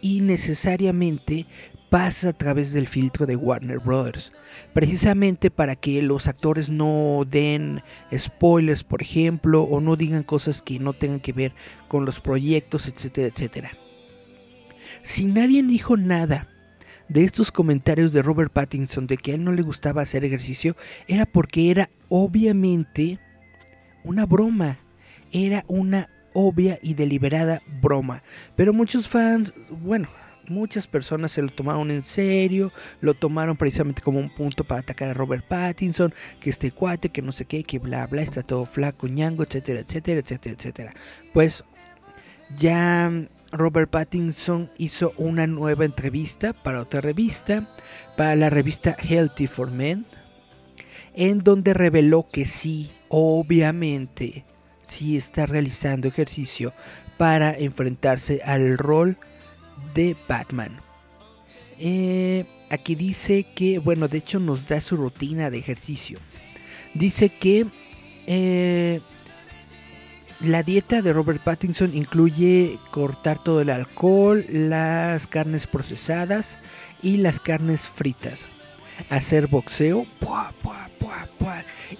y 0.00 0.20
necesariamente 0.20 1.46
pasa 1.92 2.30
a 2.30 2.32
través 2.32 2.72
del 2.72 2.88
filtro 2.88 3.26
de 3.26 3.36
Warner 3.36 3.78
Brothers, 3.78 4.32
precisamente 4.72 5.50
para 5.50 5.76
que 5.76 6.00
los 6.00 6.26
actores 6.26 6.70
no 6.70 7.24
den 7.30 7.82
spoilers, 8.16 8.82
por 8.82 9.02
ejemplo, 9.02 9.62
o 9.64 9.80
no 9.82 9.94
digan 9.94 10.22
cosas 10.22 10.62
que 10.62 10.78
no 10.78 10.94
tengan 10.94 11.20
que 11.20 11.34
ver 11.34 11.52
con 11.88 12.06
los 12.06 12.18
proyectos, 12.18 12.88
etcétera, 12.88 13.26
etcétera. 13.26 13.70
Si 15.02 15.26
nadie 15.26 15.62
dijo 15.62 15.98
nada 15.98 16.48
de 17.08 17.24
estos 17.24 17.52
comentarios 17.52 18.12
de 18.12 18.22
Robert 18.22 18.52
Pattinson 18.52 19.06
de 19.06 19.18
que 19.18 19.32
a 19.32 19.34
él 19.34 19.44
no 19.44 19.52
le 19.52 19.60
gustaba 19.60 20.00
hacer 20.00 20.24
ejercicio, 20.24 20.76
era 21.08 21.26
porque 21.26 21.70
era 21.70 21.90
obviamente 22.08 23.18
una 24.02 24.24
broma, 24.24 24.78
era 25.30 25.66
una 25.68 26.08
obvia 26.34 26.78
y 26.82 26.94
deliberada 26.94 27.62
broma. 27.80 28.22
Pero 28.56 28.72
muchos 28.72 29.08
fans, 29.08 29.52
bueno, 29.70 30.08
muchas 30.48 30.86
personas 30.86 31.32
se 31.32 31.42
lo 31.42 31.50
tomaron 31.50 31.90
en 31.90 32.02
serio, 32.02 32.72
lo 33.00 33.14
tomaron 33.14 33.56
precisamente 33.56 34.02
como 34.02 34.18
un 34.18 34.30
punto 34.30 34.64
para 34.64 34.80
atacar 34.80 35.10
a 35.10 35.14
Robert 35.14 35.46
Pattinson, 35.46 36.12
que 36.40 36.50
este 36.50 36.70
cuate, 36.70 37.10
que 37.10 37.22
no 37.22 37.32
sé 37.32 37.44
qué, 37.44 37.64
que 37.64 37.78
bla 37.78 38.06
bla, 38.06 38.22
está 38.22 38.42
todo 38.42 38.64
flaco, 38.64 39.08
ñango, 39.08 39.42
etcétera, 39.42 39.80
etcétera, 39.80 40.20
etcétera, 40.20 40.54
etcétera. 40.58 40.94
Pues 41.32 41.64
ya 42.56 43.10
Robert 43.52 43.90
Pattinson 43.90 44.70
hizo 44.78 45.12
una 45.16 45.46
nueva 45.46 45.84
entrevista 45.84 46.52
para 46.52 46.80
otra 46.80 47.00
revista, 47.00 47.68
para 48.16 48.36
la 48.36 48.50
revista 48.50 48.96
Healthy 48.98 49.46
for 49.46 49.70
Men, 49.70 50.04
en 51.14 51.40
donde 51.40 51.74
reveló 51.74 52.26
que 52.30 52.46
sí, 52.46 52.92
obviamente, 53.08 54.44
sí 54.92 55.16
está 55.16 55.46
realizando 55.46 56.08
ejercicio 56.08 56.72
para 57.16 57.52
enfrentarse 57.52 58.40
al 58.44 58.78
rol 58.78 59.16
de 59.94 60.16
Batman. 60.28 60.80
Eh, 61.78 62.44
aquí 62.70 62.94
dice 62.94 63.46
que, 63.54 63.78
bueno, 63.78 64.08
de 64.08 64.18
hecho 64.18 64.38
nos 64.38 64.68
da 64.68 64.80
su 64.80 64.96
rutina 64.96 65.50
de 65.50 65.58
ejercicio. 65.58 66.18
Dice 66.94 67.30
que 67.30 67.66
eh, 68.26 69.00
la 70.40 70.62
dieta 70.62 71.02
de 71.02 71.12
Robert 71.12 71.42
Pattinson 71.42 71.96
incluye 71.96 72.78
cortar 72.90 73.42
todo 73.42 73.62
el 73.62 73.70
alcohol, 73.70 74.44
las 74.50 75.26
carnes 75.26 75.66
procesadas 75.66 76.58
y 77.02 77.16
las 77.16 77.40
carnes 77.40 77.86
fritas. 77.88 78.48
Hacer 79.08 79.46
boxeo 79.46 80.06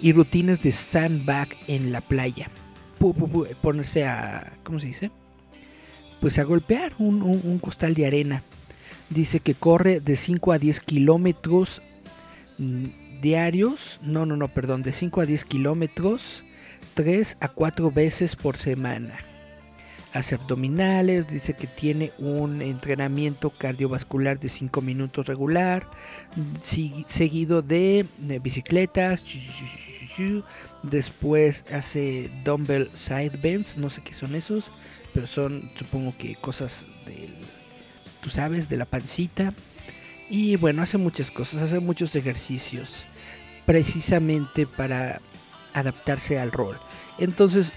y 0.01 0.11
rutinas 0.13 0.61
de 0.61 0.71
sandbag 0.71 1.49
en 1.67 1.91
la 1.91 2.01
playa. 2.01 2.49
Pu, 3.03 3.13
pu, 3.13 3.27
pu, 3.27 3.45
ponerse 3.61 4.05
a. 4.07 4.53
¿Cómo 4.63 4.79
se 4.79 4.87
dice? 4.87 5.11
Pues 6.21 6.39
a 6.39 6.43
golpear 6.43 6.93
un, 6.99 7.21
un- 7.21 7.41
un 7.43 7.59
costal 7.59 7.95
de 7.95 8.05
arena. 8.05 8.43
Dice 9.09 9.41
que 9.41 9.55
corre 9.55 9.99
de 9.99 10.15
5 10.15 10.53
a 10.53 10.57
10 10.57 10.79
kilómetros 10.79 11.81
mm, 12.59 13.19
diarios. 13.21 13.99
No, 14.03 14.25
no, 14.25 14.37
no, 14.37 14.47
perdón. 14.47 14.83
De 14.83 14.93
5 14.93 15.19
a 15.19 15.25
10 15.25 15.43
kilómetros. 15.43 16.45
3 16.93 17.35
a 17.41 17.49
4 17.49 17.91
veces 17.91 18.37
por 18.37 18.55
semana. 18.55 19.17
Hace 20.13 20.35
abdominales, 20.35 21.27
dice 21.27 21.55
que 21.55 21.67
tiene 21.67 22.13
un 22.19 22.61
entrenamiento 22.61 23.49
cardiovascular 23.49 24.39
de 24.39 24.47
5 24.47 24.79
minutos 24.79 25.27
regular, 25.27 25.89
si- 26.61 27.03
seguido 27.09 27.61
de 27.63 28.05
bicicletas, 28.41 29.25
después 30.83 31.65
hace 31.71 32.29
dumbbell 32.43 32.91
side 32.93 33.37
bends, 33.41 33.77
no 33.77 33.89
sé 33.89 34.01
qué 34.03 34.13
son 34.13 34.35
esos, 34.35 34.71
pero 35.13 35.27
son 35.27 35.71
supongo 35.75 36.15
que 36.17 36.35
cosas 36.35 36.85
del, 37.05 37.33
tú 38.21 38.29
sabes, 38.29 38.69
de 38.69 38.77
la 38.77 38.85
pancita. 38.85 39.53
Y 40.29 40.55
bueno, 40.57 40.81
hace 40.81 40.97
muchas 40.97 41.31
cosas, 41.31 41.61
hace 41.61 41.79
muchos 41.79 42.15
ejercicios, 42.15 43.05
precisamente 43.65 44.67
para 44.67 45.21
adaptarse 45.73 46.39
al 46.39 46.51
rol. 46.51 46.79
Entonces, 47.17 47.73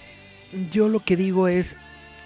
yo 0.70 0.88
lo 0.88 1.00
que 1.00 1.16
digo 1.16 1.48
es, 1.48 1.76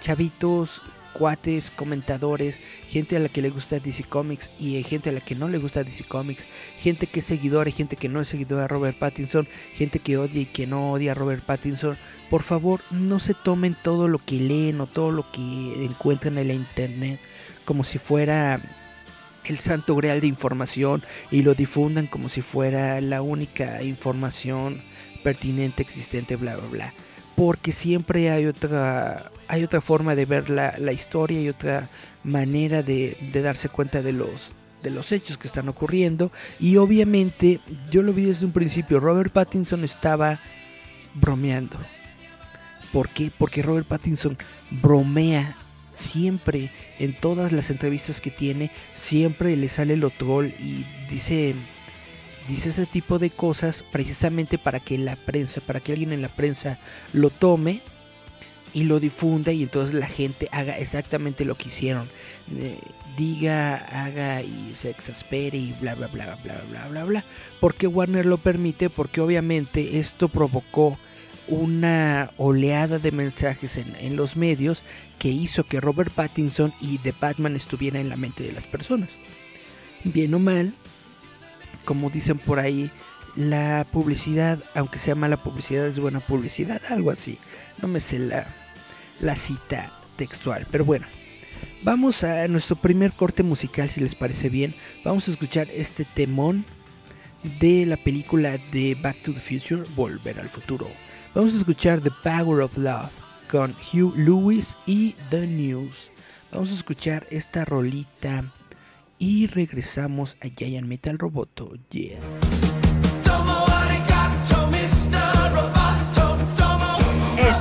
chavitos, 0.00 0.82
cuates, 1.12 1.70
comentadores, 1.70 2.58
gente 2.88 3.16
a 3.16 3.20
la 3.20 3.28
que 3.28 3.42
le 3.42 3.50
gusta 3.50 3.78
DC 3.78 4.04
Comics 4.04 4.50
y 4.58 4.82
gente 4.82 5.10
a 5.10 5.12
la 5.12 5.20
que 5.20 5.34
no 5.34 5.48
le 5.48 5.58
gusta 5.58 5.84
DC 5.84 6.04
Comics, 6.04 6.46
gente 6.78 7.06
que 7.06 7.20
es 7.20 7.26
seguidora 7.26 7.68
y 7.68 7.72
gente 7.72 7.96
que 7.96 8.08
no 8.08 8.20
es 8.20 8.28
seguidora 8.28 8.62
de 8.62 8.68
Robert 8.68 8.98
Pattinson, 8.98 9.48
gente 9.74 9.98
que 9.98 10.16
odia 10.16 10.42
y 10.42 10.46
que 10.46 10.66
no 10.66 10.92
odia 10.92 11.12
a 11.12 11.14
Robert 11.14 11.44
Pattinson, 11.44 11.96
por 12.28 12.42
favor 12.42 12.80
no 12.90 13.18
se 13.20 13.34
tomen 13.34 13.76
todo 13.82 14.08
lo 14.08 14.18
que 14.18 14.36
leen 14.36 14.80
o 14.80 14.86
todo 14.86 15.10
lo 15.10 15.30
que 15.30 15.84
encuentran 15.84 16.38
en 16.38 16.48
la 16.48 16.54
internet 16.54 17.20
como 17.64 17.84
si 17.84 17.98
fuera 17.98 18.60
el 19.44 19.58
santo 19.58 19.96
grial 19.96 20.20
de 20.20 20.26
información 20.26 21.02
y 21.30 21.42
lo 21.42 21.54
difundan 21.54 22.06
como 22.06 22.28
si 22.28 22.42
fuera 22.42 23.00
la 23.00 23.22
única 23.22 23.82
información 23.82 24.82
pertinente 25.22 25.82
existente, 25.82 26.36
bla, 26.36 26.56
bla, 26.56 26.68
bla. 26.68 26.94
Porque 27.36 27.72
siempre 27.72 28.30
hay 28.30 28.46
otra, 28.46 29.30
hay 29.50 29.64
otra 29.64 29.80
forma 29.80 30.14
de 30.14 30.26
ver 30.26 30.48
la, 30.48 30.74
la 30.78 30.92
historia 30.92 31.40
y 31.40 31.48
otra 31.48 31.88
manera 32.22 32.84
de, 32.84 33.16
de 33.32 33.42
darse 33.42 33.68
cuenta 33.68 34.00
de 34.00 34.12
los, 34.12 34.52
de 34.80 34.90
los 34.90 35.10
hechos 35.10 35.38
que 35.38 35.48
están 35.48 35.68
ocurriendo. 35.68 36.30
Y 36.60 36.76
obviamente, 36.76 37.58
yo 37.90 38.02
lo 38.02 38.12
vi 38.12 38.26
desde 38.26 38.46
un 38.46 38.52
principio, 38.52 39.00
Robert 39.00 39.32
Pattinson 39.32 39.82
estaba 39.82 40.38
bromeando. 41.14 41.78
¿Por 42.92 43.08
qué? 43.08 43.32
Porque 43.36 43.62
Robert 43.62 43.88
Pattinson 43.88 44.38
bromea 44.70 45.56
siempre 45.94 46.70
en 47.00 47.18
todas 47.18 47.50
las 47.50 47.70
entrevistas 47.70 48.20
que 48.20 48.30
tiene, 48.30 48.70
siempre 48.94 49.56
le 49.56 49.68
sale 49.68 49.96
lo 49.96 50.10
troll 50.10 50.46
y 50.60 50.86
dice 51.08 51.56
dice 52.46 52.68
este 52.68 52.86
tipo 52.86 53.18
de 53.18 53.30
cosas 53.30 53.84
precisamente 53.92 54.58
para 54.58 54.80
que 54.80 54.96
la 54.96 55.16
prensa, 55.16 55.60
para 55.60 55.80
que 55.80 55.92
alguien 55.92 56.12
en 56.12 56.22
la 56.22 56.28
prensa 56.28 56.78
lo 57.12 57.30
tome 57.30 57.82
y 58.72 58.84
lo 58.84 59.00
difunda 59.00 59.52
y 59.52 59.62
entonces 59.62 59.94
la 59.94 60.06
gente 60.06 60.48
haga 60.52 60.78
exactamente 60.78 61.44
lo 61.44 61.56
que 61.56 61.68
hicieron. 61.68 62.08
Eh, 62.56 62.78
diga, 63.16 63.76
haga 63.76 64.42
y 64.42 64.72
se 64.74 64.90
exaspere 64.90 65.58
y 65.58 65.72
bla 65.80 65.94
bla 65.94 66.06
bla 66.08 66.38
bla 66.42 66.60
bla 66.70 66.88
bla 66.88 67.04
bla. 67.04 67.24
Porque 67.60 67.86
Warner 67.86 68.26
lo 68.26 68.38
permite, 68.38 68.90
porque 68.90 69.20
obviamente 69.20 69.98
esto 69.98 70.28
provocó 70.28 70.98
una 71.48 72.30
oleada 72.36 72.98
de 72.98 73.10
mensajes 73.10 73.76
en, 73.76 73.96
en, 73.98 74.14
los 74.14 74.36
medios 74.36 74.82
que 75.18 75.28
hizo 75.28 75.64
que 75.64 75.80
Robert 75.80 76.12
Pattinson 76.12 76.72
y 76.80 76.98
The 76.98 77.12
Batman 77.18 77.56
estuviera 77.56 77.98
en 77.98 78.08
la 78.08 78.16
mente 78.16 78.44
de 78.44 78.52
las 78.52 78.66
personas. 78.66 79.10
Bien 80.04 80.32
o 80.34 80.38
mal, 80.38 80.74
como 81.84 82.08
dicen 82.08 82.38
por 82.38 82.60
ahí, 82.60 82.90
la 83.36 83.86
publicidad, 83.90 84.58
aunque 84.74 84.98
sea 84.98 85.14
mala 85.14 85.42
publicidad, 85.42 85.86
es 85.86 85.98
buena 85.98 86.20
publicidad, 86.20 86.80
algo 86.88 87.10
así. 87.10 87.38
No 87.80 87.88
me 87.88 88.00
sé 88.00 88.18
la, 88.18 88.54
la 89.20 89.36
cita 89.36 89.92
textual, 90.16 90.66
pero 90.70 90.84
bueno. 90.84 91.06
Vamos 91.82 92.24
a 92.24 92.46
nuestro 92.48 92.76
primer 92.76 93.12
corte 93.12 93.42
musical, 93.42 93.90
si 93.90 94.00
les 94.00 94.14
parece 94.14 94.48
bien. 94.48 94.74
Vamos 95.04 95.28
a 95.28 95.30
escuchar 95.30 95.68
este 95.72 96.04
temón 96.04 96.64
de 97.58 97.86
la 97.86 97.96
película 97.96 98.58
de 98.72 98.94
Back 99.00 99.22
to 99.22 99.32
the 99.32 99.40
Future, 99.40 99.84
Volver 99.96 100.38
al 100.40 100.48
Futuro. 100.48 100.88
Vamos 101.34 101.54
a 101.54 101.58
escuchar 101.58 102.00
The 102.00 102.10
Power 102.22 102.60
of 102.60 102.76
Love 102.76 103.10
con 103.50 103.74
Hugh 103.92 104.14
Lewis 104.16 104.76
y 104.86 105.14
The 105.30 105.46
News. 105.46 106.10
Vamos 106.52 106.70
a 106.70 106.74
escuchar 106.74 107.26
esta 107.30 107.64
rolita 107.64 108.52
y 109.18 109.46
regresamos 109.46 110.36
a 110.42 110.48
Giant 110.48 110.86
Metal 110.86 111.18
Roboto. 111.18 111.72
Yeah. 111.90 112.18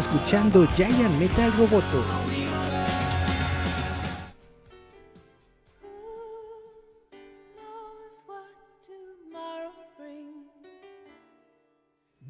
Escuchando 0.00 0.66
Giant 0.74 1.14
Metal 1.16 1.52
Roboto. 1.58 2.02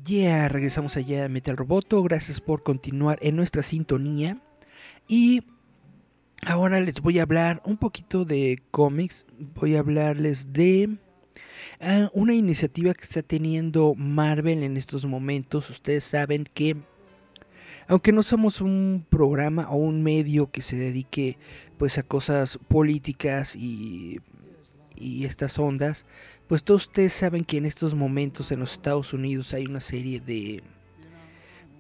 Ya 0.03 0.49
regresamos 0.49 0.97
allá 0.97 1.25
a 1.25 1.29
Metal 1.29 1.57
Roboto. 1.57 2.03
Gracias 2.03 2.41
por 2.41 2.65
continuar 2.65 3.21
en 3.23 3.37
nuestra 3.37 3.63
sintonía. 3.63 4.43
Y 5.07 5.45
ahora 6.45 6.81
les 6.81 7.01
voy 7.01 7.21
a 7.21 7.23
hablar 7.23 7.63
un 7.65 7.77
poquito 7.77 8.25
de 8.25 8.61
cómics. 8.73 9.27
Voy 9.55 9.77
a 9.77 9.79
hablarles 9.79 10.53
de 10.53 10.99
ah, 11.81 12.11
una 12.15 12.35
iniciativa 12.35 12.95
que 12.95 13.05
está 13.05 13.23
teniendo 13.23 13.95
Marvel 13.95 14.65
en 14.65 14.77
estos 14.77 15.07
momentos. 15.07 15.71
Ustedes 15.71 16.03
saben 16.03 16.49
que 16.53 16.90
aunque 17.91 18.13
no 18.13 18.23
somos 18.23 18.61
un 18.61 19.05
programa 19.11 19.69
o 19.69 19.75
un 19.75 20.03
medio 20.05 20.49
que 20.51 20.63
se 20.63 20.77
dedique 20.77 21.39
pues 21.77 21.99
a 21.99 22.05
cosas 22.05 22.57
políticas 22.69 23.57
y, 23.57 24.21
estas 24.97 25.59
ondas, 25.59 26.05
pues 26.47 26.63
todos 26.63 26.87
ustedes 26.87 27.15
saben 27.15 27.43
que 27.43 27.57
en 27.57 27.65
estos 27.67 27.95
momentos 27.95 28.53
en 28.53 28.61
los 28.61 28.73
Estados 28.75 29.13
Unidos 29.15 29.53
hay 29.55 29.67
una 29.67 29.81
serie 29.81 30.21
de 30.21 30.63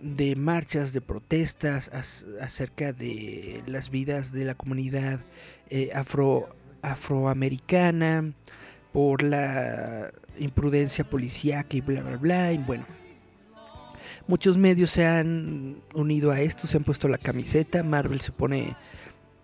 de 0.02 0.34
marchas, 0.34 0.94
de 0.94 1.02
protestas 1.02 1.90
as- 1.92 2.24
acerca 2.40 2.92
de 2.94 3.62
las 3.66 3.90
vidas 3.90 4.32
de 4.32 4.46
la 4.46 4.54
comunidad 4.54 5.20
eh, 5.68 5.90
afro 5.94 6.48
afroamericana 6.80 8.32
por 8.92 9.22
la 9.22 10.10
imprudencia 10.38 11.04
policíaca 11.04 11.76
y 11.76 11.82
bla 11.82 12.00
bla 12.02 12.16
bla 12.16 12.52
y 12.52 12.58
bueno 12.58 12.86
muchos 14.30 14.56
medios 14.56 14.90
se 14.90 15.04
han 15.04 15.76
unido 15.94 16.30
a 16.30 16.40
esto 16.40 16.66
se 16.66 16.76
han 16.76 16.84
puesto 16.84 17.08
la 17.08 17.18
camiseta 17.18 17.82
Marvel 17.82 18.20
se 18.20 18.30
pone 18.32 18.76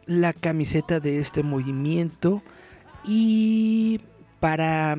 la 0.06 0.32
camiseta 0.32 1.00
de 1.00 1.18
este 1.18 1.42
movimiento 1.42 2.40
y 3.04 4.00
para 4.40 4.96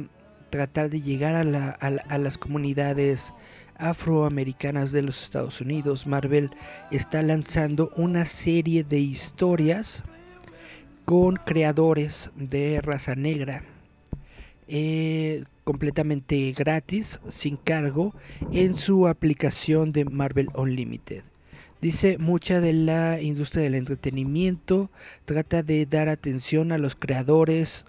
tratar 0.49 0.89
de 0.89 1.01
llegar 1.01 1.35
a, 1.35 1.43
la- 1.43 1.69
a 1.69 1.89
la- 1.89 2.03
a 2.09 2.17
las 2.17 2.37
comunidades 2.37 3.33
afroamericanas 3.77 4.91
de 4.91 5.03
los 5.03 5.23
Estados 5.23 5.61
Unidos, 5.61 6.07
Marvel 6.07 6.49
está 6.91 7.21
lanzando 7.21 7.91
una 7.95 8.25
serie 8.25 8.83
de 8.83 8.99
historias 8.99 10.03
con 11.05 11.35
creadores 11.35 12.31
de 12.35 12.81
raza 12.81 13.15
negra. 13.15 13.63
eh, 14.67 15.45
completamente 15.67 16.53
gratis, 16.53 17.19
sin 17.27 17.57
cargo, 17.57 18.15
en 18.53 18.73
su 18.73 19.05
aplicación 19.05 19.91
de 19.91 20.05
Marvel 20.05 20.47
Unlimited. 20.55 21.23
Dice, 21.81 22.17
mucha 22.17 22.61
de 22.61 22.71
la 22.71 23.19
industria 23.21 23.63
del 23.63 23.75
entretenimiento 23.75 24.89
trata 25.25 25.63
de 25.63 25.85
dar 25.85 26.07
atención 26.07 26.71
a 26.71 26.77
los 26.77 26.95
creadores 26.95 27.85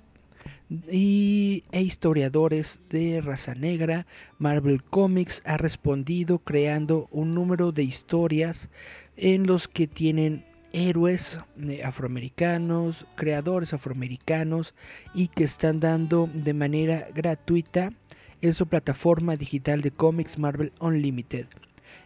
y, 0.90 1.62
e 1.70 1.80
historiadores 1.80 2.80
de 2.90 3.20
raza 3.20 3.54
negra. 3.54 4.08
Marvel 4.40 4.82
Comics 4.82 5.40
ha 5.44 5.56
respondido 5.56 6.40
creando 6.40 7.06
un 7.12 7.32
número 7.32 7.70
de 7.70 7.84
historias 7.84 8.70
en 9.16 9.46
los 9.46 9.68
que 9.68 9.86
tienen 9.86 10.47
héroes 10.72 11.40
eh, 11.60 11.82
afroamericanos, 11.84 13.06
creadores 13.16 13.72
afroamericanos 13.72 14.74
y 15.14 15.28
que 15.28 15.44
están 15.44 15.80
dando 15.80 16.28
de 16.32 16.54
manera 16.54 17.08
gratuita 17.14 17.92
en 18.40 18.54
su 18.54 18.66
plataforma 18.66 19.36
digital 19.36 19.80
de 19.80 19.90
cómics 19.90 20.38
Marvel 20.38 20.72
Unlimited. 20.80 21.46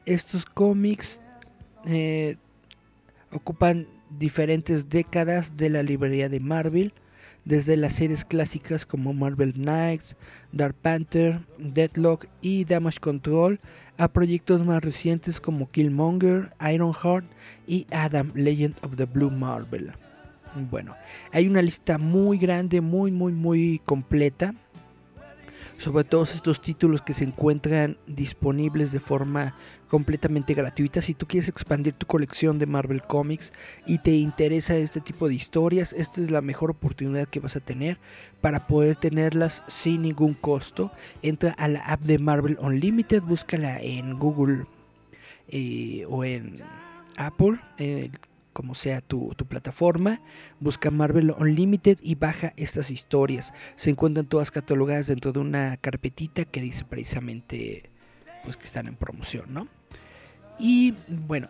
Estos 0.06 0.46
cómics 0.46 1.20
eh, 1.86 2.36
ocupan 3.30 3.86
diferentes 4.18 4.88
décadas 4.88 5.56
de 5.56 5.70
la 5.70 5.82
librería 5.82 6.28
de 6.28 6.40
Marvel, 6.40 6.92
desde 7.44 7.76
las 7.76 7.94
series 7.94 8.24
clásicas 8.24 8.86
como 8.86 9.12
Marvel 9.12 9.54
Knights, 9.54 10.16
Dark 10.52 10.74
Panther, 10.80 11.40
Deadlock 11.58 12.26
y 12.40 12.64
Damage 12.64 13.00
Control, 13.00 13.60
a 13.98 14.08
proyectos 14.08 14.64
más 14.64 14.82
recientes 14.82 15.40
como 15.40 15.68
Killmonger, 15.68 16.52
Ironheart 16.72 17.24
y 17.66 17.86
Adam, 17.90 18.32
Legend 18.34 18.76
of 18.82 18.96
the 18.96 19.04
Blue 19.06 19.30
Marvel. 19.30 19.92
Bueno, 20.70 20.94
hay 21.32 21.48
una 21.48 21.62
lista 21.62 21.98
muy 21.98 22.38
grande, 22.38 22.80
muy, 22.80 23.10
muy, 23.10 23.32
muy 23.32 23.80
completa 23.84 24.54
sobre 25.82 26.04
todos 26.04 26.34
estos 26.34 26.62
títulos 26.62 27.02
que 27.02 27.12
se 27.12 27.24
encuentran 27.24 27.98
disponibles 28.06 28.92
de 28.92 29.00
forma 29.00 29.54
completamente 29.88 30.54
gratuita. 30.54 31.02
Si 31.02 31.12
tú 31.12 31.26
quieres 31.26 31.48
expandir 31.48 31.94
tu 31.94 32.06
colección 32.06 32.60
de 32.60 32.66
Marvel 32.66 33.02
Comics 33.02 33.52
y 33.84 33.98
te 33.98 34.12
interesa 34.12 34.76
este 34.76 35.00
tipo 35.00 35.28
de 35.28 35.34
historias, 35.34 35.92
esta 35.92 36.20
es 36.20 36.30
la 36.30 36.40
mejor 36.40 36.70
oportunidad 36.70 37.28
que 37.28 37.40
vas 37.40 37.56
a 37.56 37.60
tener 37.60 37.98
para 38.40 38.68
poder 38.68 38.94
tenerlas 38.94 39.64
sin 39.66 40.02
ningún 40.02 40.34
costo. 40.34 40.92
Entra 41.20 41.50
a 41.58 41.66
la 41.66 41.80
app 41.80 42.00
de 42.02 42.18
Marvel 42.18 42.58
Unlimited, 42.60 43.22
búscala 43.22 43.80
en 43.80 44.18
Google 44.18 44.66
eh, 45.48 46.06
o 46.08 46.24
en 46.24 46.62
Apple. 47.16 47.58
Como 48.52 48.74
sea 48.74 49.00
tu, 49.00 49.34
tu 49.36 49.46
plataforma, 49.46 50.20
busca 50.60 50.90
Marvel 50.90 51.34
Unlimited 51.38 51.98
y 52.02 52.14
baja 52.14 52.52
estas 52.56 52.90
historias. 52.90 53.52
Se 53.76 53.90
encuentran 53.90 54.26
todas 54.26 54.50
catalogadas 54.50 55.06
dentro 55.06 55.32
de 55.32 55.40
una 55.40 55.76
carpetita 55.76 56.44
que 56.44 56.60
dice 56.60 56.84
precisamente 56.84 57.90
pues 58.44 58.56
que 58.56 58.64
están 58.64 58.86
en 58.86 58.96
promoción, 58.96 59.52
¿no? 59.52 59.68
Y 60.58 60.94
bueno, 61.08 61.48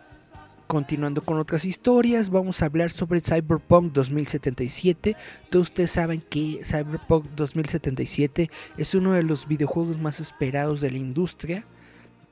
continuando 0.67 1.21
con 1.21 1.37
otras 1.37 1.65
historias, 1.65 2.29
vamos 2.29 2.61
a 2.61 2.65
hablar 2.65 2.89
sobre 2.89 3.21
Cyberpunk 3.21 3.93
2077. 3.93 5.15
Todos 5.49 5.67
ustedes 5.67 5.91
saben 5.91 6.21
que 6.21 6.61
Cyberpunk 6.63 7.25
2077 7.35 8.49
es 8.77 8.95
uno 8.95 9.13
de 9.13 9.23
los 9.23 9.47
videojuegos 9.47 9.99
más 9.99 10.19
esperados 10.19 10.81
de 10.81 10.91
la 10.91 10.97
industria. 10.97 11.63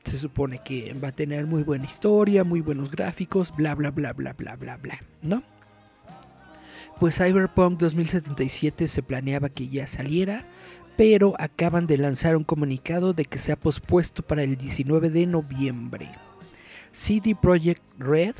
Se 0.03 0.17
supone 0.17 0.59
que 0.63 0.93
va 0.93 1.09
a 1.09 1.11
tener 1.11 1.45
muy 1.45 1.63
buena 1.63 1.85
historia, 1.85 2.43
muy 2.43 2.61
buenos 2.61 2.91
gráficos, 2.91 3.55
bla 3.55 3.75
bla 3.75 3.91
bla 3.91 4.13
bla 4.13 4.33
bla 4.33 4.55
bla 4.55 4.77
bla, 4.77 4.99
¿no? 5.21 5.43
Pues 6.99 7.17
Cyberpunk 7.17 7.79
2077 7.79 8.87
se 8.87 9.03
planeaba 9.03 9.49
que 9.49 9.67
ya 9.67 9.87
saliera, 9.87 10.45
pero 10.97 11.33
acaban 11.39 11.87
de 11.87 11.97
lanzar 11.97 12.35
un 12.35 12.43
comunicado 12.43 13.13
de 13.13 13.25
que 13.25 13.39
se 13.39 13.51
ha 13.51 13.55
pospuesto 13.55 14.21
para 14.21 14.43
el 14.43 14.55
19 14.55 15.09
de 15.09 15.25
noviembre. 15.25 16.11
CD 16.91 17.35
Projekt 17.35 17.81
Red 17.97 18.35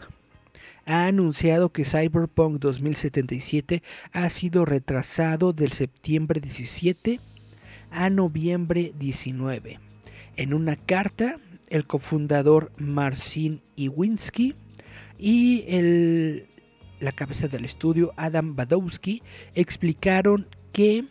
ha 0.85 1.05
anunciado 1.05 1.69
que 1.69 1.85
Cyberpunk 1.85 2.59
2077 2.59 3.81
ha 4.11 4.29
sido 4.29 4.65
retrasado 4.65 5.53
del 5.53 5.71
septiembre 5.71 6.39
17 6.39 7.19
a 7.91 8.09
noviembre 8.09 8.93
19. 8.97 9.79
En 10.37 10.53
una 10.53 10.75
carta, 10.75 11.39
el 11.71 11.87
cofundador 11.87 12.71
Marcin 12.77 13.61
Iwinski 13.75 14.55
y 15.17 15.63
el, 15.67 16.45
la 16.99 17.11
cabeza 17.11 17.47
del 17.47 17.65
estudio 17.65 18.13
Adam 18.17 18.55
Badowski 18.55 19.23
explicaron 19.55 20.47
que 20.73 21.05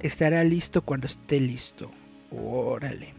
estará 0.00 0.42
listo 0.44 0.82
cuando 0.82 1.06
esté 1.06 1.40
listo. 1.40 1.90
Órale. 2.30 3.14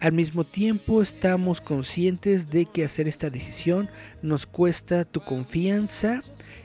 Al 0.00 0.12
mismo 0.12 0.44
tiempo 0.44 1.00
estamos 1.00 1.60
conscientes 1.60 2.50
de 2.50 2.66
que 2.66 2.84
hacer 2.84 3.06
esta 3.06 3.30
decisión 3.30 3.88
nos 4.20 4.46
cuesta 4.46 5.04
tu 5.04 5.20
confianza 5.20 6.20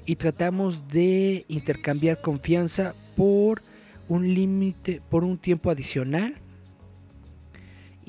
y 0.06 0.16
tratamos 0.16 0.88
de 0.88 1.46
intercambiar 1.48 2.22
confianza 2.22 2.96
por 3.16 3.62
un 4.08 4.34
límite, 4.34 5.02
por 5.10 5.24
un 5.24 5.38
tiempo 5.38 5.70
adicional. 5.70 6.36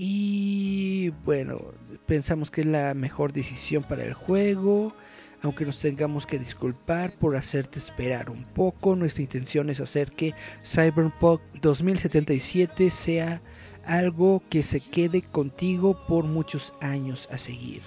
Y 0.00 1.08
bueno, 1.24 1.58
pensamos 2.06 2.52
que 2.52 2.60
es 2.60 2.68
la 2.68 2.94
mejor 2.94 3.32
decisión 3.32 3.82
para 3.82 4.04
el 4.04 4.14
juego. 4.14 4.94
Aunque 5.42 5.66
nos 5.66 5.80
tengamos 5.80 6.24
que 6.24 6.38
disculpar 6.38 7.10
por 7.14 7.34
hacerte 7.34 7.80
esperar 7.80 8.30
un 8.30 8.44
poco, 8.44 8.94
nuestra 8.94 9.24
intención 9.24 9.70
es 9.70 9.80
hacer 9.80 10.12
que 10.12 10.34
Cyberpunk 10.64 11.40
2077 11.60 12.90
sea 12.90 13.42
algo 13.84 14.40
que 14.48 14.62
se 14.62 14.78
quede 14.78 15.22
contigo 15.22 15.98
por 16.06 16.24
muchos 16.26 16.72
años 16.80 17.28
a 17.32 17.38
seguir. 17.38 17.82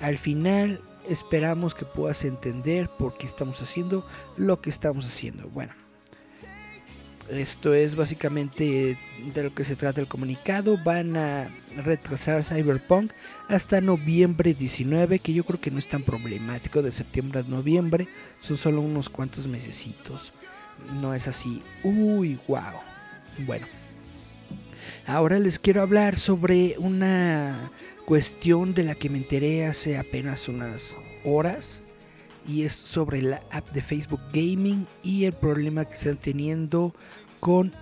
Al 0.00 0.18
final 0.18 0.80
esperamos 1.08 1.74
que 1.74 1.84
puedas 1.84 2.24
entender 2.24 2.88
por 2.96 3.18
qué 3.18 3.26
estamos 3.26 3.60
haciendo 3.60 4.06
lo 4.36 4.60
que 4.60 4.70
estamos 4.70 5.04
haciendo. 5.04 5.48
Bueno, 5.48 5.74
esto 7.30 7.74
es 7.74 7.96
básicamente 7.96 8.96
de 9.34 9.42
lo 9.42 9.54
que 9.54 9.64
se 9.64 9.76
trata 9.76 10.00
el 10.00 10.06
comunicado. 10.06 10.78
Van 10.82 11.16
a 11.16 11.48
retrasar 11.84 12.44
Cyberpunk 12.44 13.10
hasta 13.48 13.80
noviembre 13.80 14.54
19, 14.54 15.18
que 15.18 15.32
yo 15.32 15.44
creo 15.44 15.60
que 15.60 15.70
no 15.70 15.78
es 15.78 15.88
tan 15.88 16.02
problemático, 16.02 16.82
de 16.82 16.92
septiembre 16.92 17.40
a 17.40 17.42
noviembre, 17.42 18.08
son 18.40 18.56
solo 18.56 18.80
unos 18.80 19.08
cuantos 19.08 19.46
mesecitos. 19.46 20.32
No 21.00 21.14
es 21.14 21.26
así, 21.26 21.62
uy, 21.82 22.38
wow. 22.48 22.60
Bueno, 23.46 23.66
ahora 25.06 25.38
les 25.38 25.58
quiero 25.58 25.82
hablar 25.82 26.18
sobre 26.18 26.76
una 26.78 27.70
cuestión 28.04 28.74
de 28.74 28.84
la 28.84 28.94
que 28.94 29.10
me 29.10 29.18
enteré 29.18 29.66
hace 29.66 29.98
apenas 29.98 30.48
unas 30.48 30.96
horas 31.24 31.85
y 32.46 32.62
es 32.62 32.72
sobre 32.74 33.22
la 33.22 33.40
app 33.50 33.70
de 33.72 33.82
Facebook 33.82 34.20
Gaming 34.32 34.86
y 35.02 35.24
el 35.24 35.32
problema 35.32 35.84
que 35.84 35.94
están 35.94 36.16
teniendo 36.16 36.94
con 37.40 37.72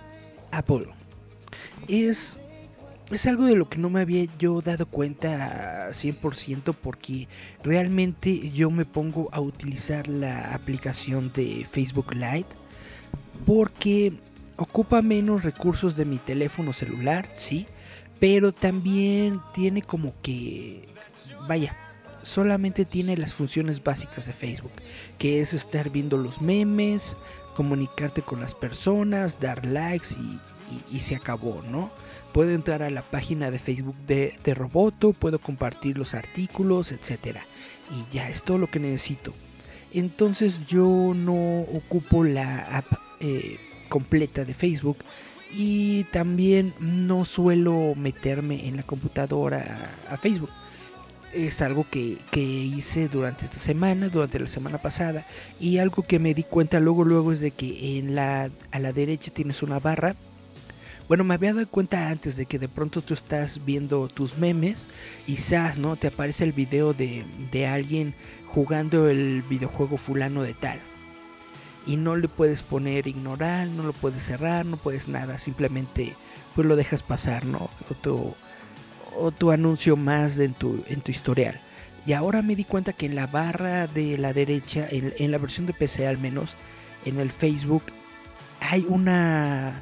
Apple. 0.51 0.87
Es, 1.87 2.39
es 3.11 3.25
algo 3.25 3.45
de 3.45 3.55
lo 3.55 3.69
que 3.69 3.77
no 3.77 3.89
me 3.89 4.01
había 4.01 4.25
yo 4.39 4.61
dado 4.61 4.85
cuenta 4.85 5.89
100% 5.89 6.75
porque 6.81 7.27
realmente 7.63 8.51
yo 8.51 8.71
me 8.71 8.85
pongo 8.85 9.29
a 9.31 9.39
utilizar 9.39 10.07
la 10.07 10.53
aplicación 10.53 11.31
de 11.33 11.65
Facebook 11.69 12.13
Lite 12.13 12.55
porque 13.45 14.13
ocupa 14.57 15.01
menos 15.01 15.43
recursos 15.43 15.95
de 15.95 16.05
mi 16.05 16.17
teléfono 16.17 16.73
celular, 16.73 17.29
sí, 17.33 17.67
pero 18.19 18.51
también 18.51 19.41
tiene 19.53 19.81
como 19.81 20.13
que, 20.21 20.87
vaya, 21.47 21.75
solamente 22.25 22.85
tiene 22.85 23.15
las 23.15 23.33
funciones 23.33 23.83
básicas 23.83 24.25
de 24.25 24.33
Facebook, 24.33 24.71
que 25.17 25.41
es 25.41 25.53
estar 25.53 25.91
viendo 25.91 26.17
los 26.17 26.41
memes, 26.41 27.15
comunicarte 27.53 28.23
con 28.23 28.39
las 28.41 28.55
personas, 28.55 29.39
dar 29.39 29.65
likes 29.65 30.09
y, 30.91 30.99
se 30.99 31.15
acabó, 31.15 31.61
¿no? 31.61 31.91
Puedo 32.33 32.49
entrar 32.49 32.81
a 32.81 32.89
la 32.89 33.03
página 33.03 33.51
de 33.51 33.59
Facebook 33.59 33.95
de, 34.07 34.35
Roboto, 34.55 35.13
puedo 35.13 35.37
compartir 35.37 35.97
los 35.97 36.15
artículos, 36.15 36.91
etcétera. 36.91 37.45
Y 37.91 38.13
ya 38.13 38.27
es 38.27 38.41
todo 38.41 38.57
lo 38.57 38.67
que 38.67 38.79
necesito. 38.79 39.31
Entonces 39.93 40.65
yo 40.65 41.13
no 41.15 41.61
ocupo 41.61 42.23
la 42.23 42.77
app 42.77 42.85
eh, 43.19 43.59
completa 43.87 44.43
de 44.43 44.55
Facebook 44.55 44.97
y 45.53 46.05
también 46.05 46.73
no 46.79 47.23
suelo 47.23 47.93
meterme 47.95 48.67
en 48.67 48.77
la 48.77 48.83
computadora 48.83 49.91
a 50.09 50.17
Facebook. 50.17 50.49
Es 51.35 51.61
algo 51.61 51.85
que, 51.91 52.17
que 52.31 52.39
hice 52.41 53.09
durante 53.09 53.43
esta 53.43 53.59
semana, 53.59 54.07
durante 54.07 54.39
la 54.39 54.47
semana 54.47 54.77
pasada 54.77 55.25
y 55.59 55.79
algo 55.79 56.03
que 56.03 56.17
me 56.17 56.33
di 56.33 56.43
cuenta 56.43 56.79
luego 56.79 57.03
luego 57.03 57.33
es 57.33 57.41
de 57.41 57.51
que 57.51 57.99
en 57.99 58.15
la 58.15 58.49
a 58.71 58.79
la 58.79 58.93
derecha 58.93 59.31
tienes 59.33 59.61
una 59.61 59.79
barra. 59.79 60.15
Bueno, 61.09 61.25
me 61.25 61.33
había 61.33 61.53
dado 61.53 61.67
cuenta 61.67 62.07
antes 62.07 62.37
de 62.37 62.45
que 62.45 62.57
de 62.57 62.69
pronto 62.69 63.01
tú 63.01 63.13
estás 63.13 63.65
viendo 63.65 64.07
tus 64.07 64.37
memes 64.37 64.87
y 65.27 65.35
¡zas! 65.35 65.77
¿no? 65.77 65.97
Te 65.97 66.07
aparece 66.07 66.45
el 66.45 66.53
video 66.53 66.93
de, 66.93 67.25
de 67.51 67.67
alguien 67.67 68.15
jugando 68.47 69.09
el 69.09 69.41
videojuego 69.41 69.97
fulano 69.97 70.41
de 70.41 70.53
tal. 70.53 70.79
Y 71.85 71.97
no 71.97 72.15
le 72.15 72.29
puedes 72.29 72.63
poner 72.63 73.07
ignorar, 73.07 73.67
no 73.67 73.83
lo 73.83 73.91
puedes 73.91 74.23
cerrar, 74.23 74.65
no 74.65 74.77
puedes 74.77 75.09
nada, 75.09 75.37
simplemente 75.37 76.15
pues 76.55 76.65
lo 76.65 76.77
dejas 76.77 77.03
pasar, 77.03 77.45
¿no? 77.45 77.69
Tu, 79.37 79.51
anuncio 79.51 79.95
más 79.95 80.37
en 80.37 80.53
tu, 80.53 80.83
en 80.87 81.01
tu 81.01 81.11
historial. 81.11 81.59
Y 82.05 82.13
ahora 82.13 82.41
me 82.41 82.55
di 82.55 82.63
cuenta 82.63 82.93
que 82.93 83.07
en 83.07 83.15
la 83.15 83.27
barra 83.27 83.87
de 83.87 84.17
la 84.17 84.33
derecha, 84.33 84.87
en, 84.89 85.13
en 85.17 85.31
la 85.31 85.37
versión 85.37 85.65
de 85.65 85.73
PC 85.73 86.07
al 86.07 86.17
menos, 86.17 86.55
en 87.05 87.19
el 87.19 87.31
Facebook, 87.31 87.83
hay 88.59 88.85
una 88.87 89.81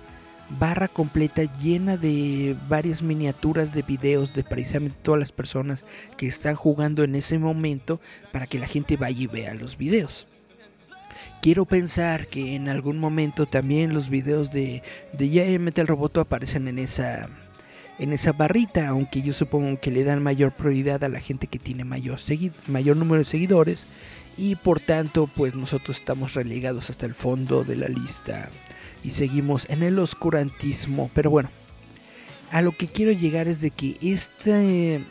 barra 0.60 0.88
completa 0.88 1.43
llena 1.58 1.98
de 1.98 2.56
varias 2.67 3.02
miniaturas 3.02 3.74
de 3.74 3.82
videos 3.82 4.34
de 4.34 4.43
precisamente 4.43 4.98
todas 5.02 5.19
las 5.19 5.32
personas 5.32 5.84
que 6.17 6.28
están 6.28 6.56
jugando 6.56 7.04
en 7.04 7.15
ese 7.15 7.39
momento 7.39 8.00
para 8.32 8.48
que 8.48 8.60
la 8.60 8.67
gente 8.67 8.98
vaya 8.98 9.24
y 9.24 9.28
vea 9.28 9.54
los 9.54 9.78
videos. 9.78 10.28
Quiero 11.41 11.65
pensar 11.65 12.28
que 12.28 12.56
en 12.56 12.69
algún 12.69 13.00
momento 13.00 13.46
también 13.46 13.93
los 13.93 14.10
videos 14.10 14.52
de, 14.52 14.82
de 15.12 15.30
ya 15.30 15.43
Metal 15.60 15.88
Roboto 15.88 16.22
aparecen 16.22 16.67
en 16.69 16.80
esa 16.80 17.30
en 17.99 18.13
esa 18.13 18.32
barrita, 18.32 18.88
aunque 18.88 19.21
yo 19.21 19.34
supongo 19.34 19.79
que 19.79 19.91
le 19.91 20.03
dan 20.03 20.23
mayor 20.23 20.51
prioridad 20.51 21.03
a 21.03 21.10
la 21.10 21.19
gente 21.19 21.47
que 21.47 21.60
tiene 21.60 21.84
mayor, 21.84 22.19
mayor 22.67 22.97
número 22.97 23.19
de 23.19 23.25
seguidores 23.25 23.86
y 24.38 24.56
por 24.56 24.79
tanto 24.79 25.27
pues 25.27 25.53
nosotros 25.53 25.97
estamos 25.97 26.34
relegados 26.34 26.89
hasta 26.89 27.06
el 27.06 27.13
fondo 27.13 27.63
de 27.63 27.75
la 27.75 27.88
lista 27.88 28.49
y 29.03 29.12
seguimos 29.12 29.69
en 29.69 29.84
el 29.84 29.99
oscurantismo, 29.99 31.12
pero 31.13 31.29
bueno, 31.29 31.49
a 32.51 32.62
lo 32.62 32.71
que 32.71 32.88
quiero 32.88 33.12
llegar 33.12 33.47
es 33.47 33.62
de 33.62 33.71
que 33.71 33.97
este 34.01 35.01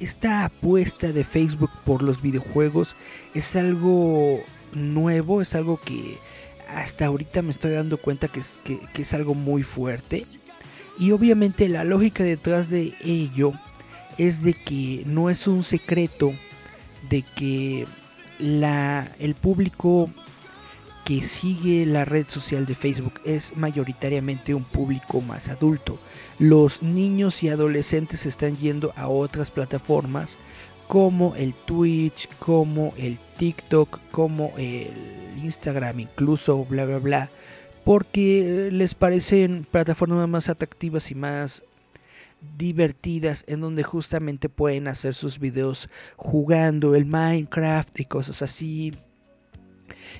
esta 0.00 0.44
apuesta 0.44 1.12
de 1.12 1.24
Facebook 1.24 1.70
por 1.84 2.02
los 2.02 2.20
videojuegos 2.20 2.96
es 3.34 3.56
algo 3.56 4.42
nuevo, 4.72 5.40
es 5.40 5.54
algo 5.54 5.80
que 5.80 6.18
hasta 6.68 7.06
ahorita 7.06 7.42
me 7.42 7.50
estoy 7.50 7.72
dando 7.72 7.98
cuenta 7.98 8.28
que 8.28 8.40
es, 8.40 8.60
que 8.64 9.02
es 9.02 9.14
algo 9.14 9.34
muy 9.34 9.62
fuerte. 9.62 10.26
Y 10.98 11.12
obviamente 11.12 11.68
la 11.68 11.84
lógica 11.84 12.24
detrás 12.24 12.70
de 12.70 12.94
ello 13.02 13.52
es 14.18 14.42
de 14.42 14.54
que 14.54 15.02
no 15.06 15.30
es 15.30 15.46
un 15.46 15.64
secreto 15.64 16.32
de 17.08 17.22
que 17.22 17.86
la, 18.38 19.08
el 19.18 19.34
público 19.34 20.10
que 21.04 21.22
sigue 21.22 21.84
la 21.84 22.04
red 22.04 22.26
social 22.28 22.64
de 22.64 22.74
Facebook 22.74 23.20
es 23.24 23.54
mayoritariamente 23.56 24.54
un 24.54 24.64
público 24.64 25.20
más 25.20 25.48
adulto. 25.48 25.98
Los 26.38 26.82
niños 26.82 27.42
y 27.42 27.50
adolescentes 27.50 28.24
están 28.24 28.56
yendo 28.56 28.92
a 28.96 29.08
otras 29.08 29.50
plataformas 29.50 30.38
como 30.88 31.34
el 31.36 31.54
Twitch, 31.54 32.28
como 32.38 32.94
el 32.96 33.18
TikTok, 33.38 34.00
como 34.10 34.52
el 34.56 34.90
Instagram, 35.42 36.00
incluso 36.00 36.64
bla 36.64 36.84
bla 36.84 36.98
bla, 36.98 37.30
porque 37.84 38.70
les 38.72 38.94
parecen 38.94 39.66
plataformas 39.70 40.28
más 40.28 40.48
atractivas 40.48 41.10
y 41.10 41.14
más 41.14 41.62
divertidas 42.56 43.44
en 43.46 43.60
donde 43.60 43.82
justamente 43.82 44.48
pueden 44.48 44.88
hacer 44.88 45.14
sus 45.14 45.38
videos 45.38 45.88
jugando 46.16 46.94
el 46.94 47.06
Minecraft 47.06 48.00
y 48.00 48.04
cosas 48.04 48.42
así. 48.42 48.92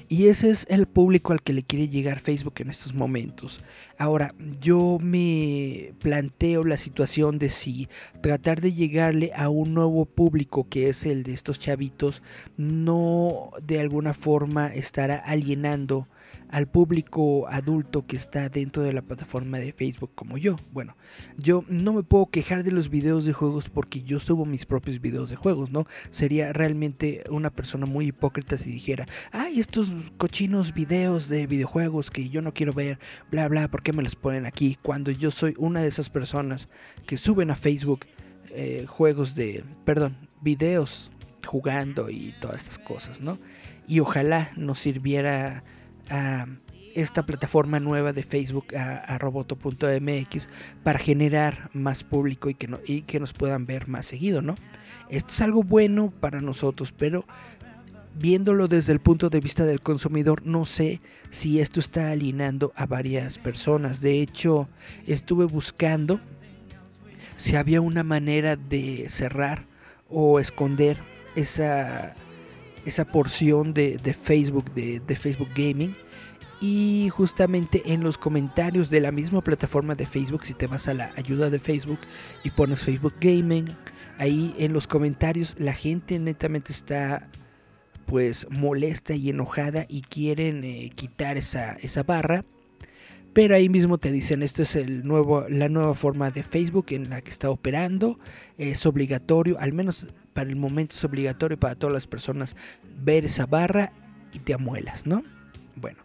Y 0.09 0.27
ese 0.27 0.51
es 0.51 0.67
el 0.69 0.87
público 0.87 1.33
al 1.33 1.43
que 1.43 1.53
le 1.53 1.63
quiere 1.63 1.89
llegar 1.89 2.21
Facebook 2.21 2.55
en 2.59 2.71
estos 2.71 2.95
momentos. 2.95 3.61
Ahora, 3.99 4.35
yo 4.61 4.99
me 5.01 5.95
planteo 6.01 6.65
la 6.65 6.77
situación 6.77 7.39
de 7.39 7.49
si 7.49 7.89
tratar 8.21 8.61
de 8.61 8.73
llegarle 8.73 9.33
a 9.35 9.49
un 9.49 9.73
nuevo 9.75 10.05
público 10.05 10.69
que 10.69 10.89
es 10.89 11.07
el 11.07 11.23
de 11.23 11.33
estos 11.33 11.59
chavitos, 11.59 12.23
no 12.57 13.51
de 13.63 13.81
alguna 13.81 14.15
forma 14.15 14.67
estará 14.69 15.17
alienando 15.17 16.09
al 16.49 16.69
público 16.69 17.49
adulto 17.49 18.07
que 18.07 18.17
está 18.17 18.49
dentro 18.49 18.83
de 18.83 18.93
la 18.93 19.03
plataforma 19.03 19.59
de 19.59 19.73
Facebook 19.73 20.13
como 20.15 20.39
yo. 20.39 20.57
Bueno, 20.73 20.97
yo 21.37 21.65
no 21.69 21.93
me 21.93 22.03
puedo 22.03 22.27
quejar 22.27 22.65
de 22.65 22.71
los 22.71 22.91
videos 22.91 23.25
de 23.25 23.33
juegos 23.33 23.69
porque 23.69 24.03
yo 24.03 24.21
subo 24.21 24.45
mis 24.45 24.67
propios 24.67 25.01
videos 25.01 25.31
de 25.31 25.37
juegos, 25.37 25.71
¿no? 25.71 25.87
Sería 26.11 26.53
realmente 26.53 27.25
una 27.31 27.51
persona 27.51 27.87
muy 27.87 28.09
hipócrita 28.09 28.57
si 28.57 28.71
dijera, 28.71 29.07
ay, 29.33 29.61
estos 29.61 29.95
cochinos 30.17 30.75
videos 30.75 31.29
de 31.29 31.47
videojuegos 31.47 32.11
que 32.11 32.29
yo 32.29 32.43
no 32.43 32.55
quiero 32.55 32.73
ver, 32.73 32.99
bla, 33.31 33.49
bla, 33.49 33.69
¿por 33.69 33.83
qué 33.83 33.93
me 33.93 34.03
los 34.03 34.17
ponen 34.17 34.47
aquí? 34.47 34.79
Cuando 34.83 35.11
yo 35.11 35.31
soy 35.31 35.55
una 35.59 35.83
de 35.83 35.89
esas 35.89 36.11
personas 36.11 36.69
que 37.07 37.17
suben 37.17 37.51
a 37.51 37.57
Facebook 37.57 38.07
eh, 38.51 38.87
juegos 38.89 39.35
de, 39.35 39.65
perdón, 39.85 40.17
videos 40.41 41.11
jugando 41.45 42.11
y 42.11 42.35
todas 42.41 42.63
estas 42.63 42.79
cosas, 42.79 43.21
¿no? 43.21 43.39
Y 43.89 44.01
ojalá 44.01 44.53
nos 44.57 44.79
sirviera 44.79 45.65
a 46.11 46.47
esta 46.95 47.27
plataforma 47.27 47.81
nueva 47.81 48.13
de 48.13 48.23
Facebook 48.23 48.75
a, 48.77 49.19
roboto.mx 49.19 50.49
para 50.83 50.99
generar 50.99 51.71
más 51.73 52.05
público 52.05 52.49
y 52.49 52.55
que, 52.55 52.69
no, 52.69 52.79
y 52.87 53.03
que 53.03 53.21
nos 53.21 53.33
puedan 53.33 53.67
ver 53.67 53.89
más 53.89 54.07
seguido, 54.07 54.43
¿no? 54.43 54.55
Esto 55.09 55.33
es 55.33 55.41
algo 55.41 55.63
bueno 55.63 56.13
para 56.21 56.41
nosotros, 56.41 56.93
pero 56.93 57.25
viéndolo 58.17 58.69
desde 58.69 58.93
el 58.93 59.01
punto 59.01 59.29
de 59.29 59.41
vista 59.41 59.65
del 59.65 59.81
consumidor, 59.81 60.47
no 60.47 60.65
sé 60.65 61.01
si 61.31 61.61
esto 61.61 61.81
está 61.81 62.11
alienando 62.11 62.73
a 62.77 62.87
varias 62.87 63.39
personas. 63.39 64.01
De 64.01 64.21
hecho, 64.21 64.69
estuve 65.07 65.45
buscando 65.45 66.21
si 67.37 67.57
había 67.57 67.81
una 67.81 68.05
manera 68.05 68.57
de 68.57 69.09
cerrar 69.09 69.67
o 70.09 70.39
esconder 70.39 70.99
esa, 71.35 72.15
esa 72.85 73.05
porción 73.05 73.75
de, 73.75 73.97
de 73.97 74.15
Facebook, 74.15 74.73
de, 74.75 75.01
de 75.01 75.17
Facebook 75.17 75.51
Gaming. 75.55 75.95
Y 76.61 77.11
justamente 77.11 77.83
en 77.93 78.03
los 78.03 78.17
comentarios 78.17 78.89
de 78.89 79.01
la 79.01 79.13
misma 79.13 79.43
plataforma 79.43 79.95
de 79.95 80.07
Facebook, 80.07 80.47
si 80.47 80.55
te 80.55 80.67
vas 80.67 80.89
a 80.89 80.95
la 80.95 81.13
ayuda 81.17 81.51
de 81.51 81.59
Facebook 81.59 81.99
y 82.43 82.51
pones 82.51 82.83
Facebook 82.83 83.15
Gaming, 83.21 83.67
ahí 84.19 84.55
en 84.59 84.73
los 84.73 84.87
comentarios 84.87 85.57
la 85.59 85.75
gente 85.75 86.19
netamente 86.19 86.73
está 86.73 87.29
pues 88.07 88.47
molesta 88.51 89.15
y 89.15 89.31
enojada 89.31 89.87
y 89.89 90.03
quieren 90.03 90.65
eh, 90.65 90.91
quitar 90.95 91.37
esa, 91.37 91.73
esa 91.77 92.03
barra. 92.03 92.45
Pero 93.35 93.57
ahí 93.57 93.69
mismo 93.69 93.99
te 93.99 94.13
dicen, 94.13 94.45
esta 94.45 94.63
es 94.63 94.77
el 94.77 95.05
nuevo, 95.05 95.45
la 95.49 95.69
nueva 95.69 95.95
forma 95.95 96.31
de 96.31 96.45
Facebook 96.45 96.87
en 96.91 97.11
la 97.11 97.21
que 97.21 97.33
está 97.33 97.51
operando. 97.51 98.17
Es 98.59 98.87
obligatorio, 98.87 99.59
al 99.59 99.73
menos 99.73 100.07
para 100.33 100.49
el 100.49 100.57
momento 100.57 100.95
es 100.95 101.05
obligatorio 101.05 101.59
para 101.59 101.75
todas 101.75 101.93
las 101.93 102.07
personas 102.07 102.55
ver 103.03 103.25
esa 103.25 103.47
barra 103.47 103.93
y 104.33 104.39
te 104.39 104.55
amuelas, 104.55 105.05
¿no? 105.05 105.25
Bueno, 105.75 105.99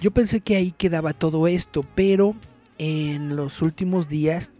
yo 0.00 0.10
pensé 0.10 0.40
que 0.40 0.56
ahí 0.56 0.72
quedaba 0.72 1.12
todo 1.12 1.46
esto, 1.46 1.84
pero 1.94 2.34
en 2.78 3.36
los 3.36 3.62
últimos 3.62 4.08
días 4.08 4.52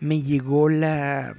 me 0.00 0.22
llegó 0.22 0.70
la, 0.70 1.36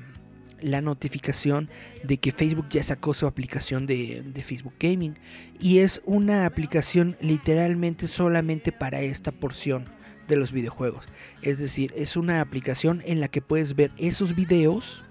la 0.62 0.82
notificación 0.82 1.68
de 2.04 2.18
que 2.18 2.32
Facebook 2.32 2.68
ya 2.70 2.84
sacó 2.84 3.16
su 3.16 3.26
aplicación 3.26 3.88
de, 3.88 4.22
de 4.22 4.44
Facebook 4.44 4.76
Gaming. 4.80 5.18
Y 5.60 5.80
es 5.80 6.04
una 6.06 6.46
aplicación 6.46 7.18
literalmente 7.22 8.08
solamente 8.08 8.72
para 8.72 9.02
esta 9.02 9.32
porción 9.32 9.95
de 10.28 10.36
los 10.36 10.52
videojuegos. 10.52 11.06
Es 11.42 11.60
decir, 11.60 11.94
es 11.96 12.18
una 12.18 12.42
aplicación 12.42 13.02
en 13.06 13.20
la 13.20 13.28
que 13.28 13.42
puedes 13.42 13.76
ver 13.76 13.92
esos 13.98 14.36
videos. 14.36 15.04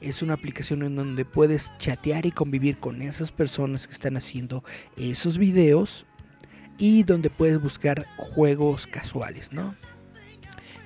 Es 0.00 0.22
una 0.22 0.34
aplicación 0.34 0.82
en 0.82 0.96
donde 0.96 1.24
puedes 1.24 1.72
chatear 1.78 2.26
y 2.26 2.32
convivir 2.32 2.78
con 2.78 3.02
esas 3.02 3.32
personas 3.32 3.86
que 3.86 3.94
están 3.94 4.16
haciendo 4.16 4.64
esos 4.96 5.38
videos. 5.38 6.06
Y 6.76 7.04
donde 7.04 7.30
puedes 7.30 7.62
buscar 7.62 8.06
juegos 8.16 8.86
casuales, 8.86 9.52
¿no? 9.52 9.74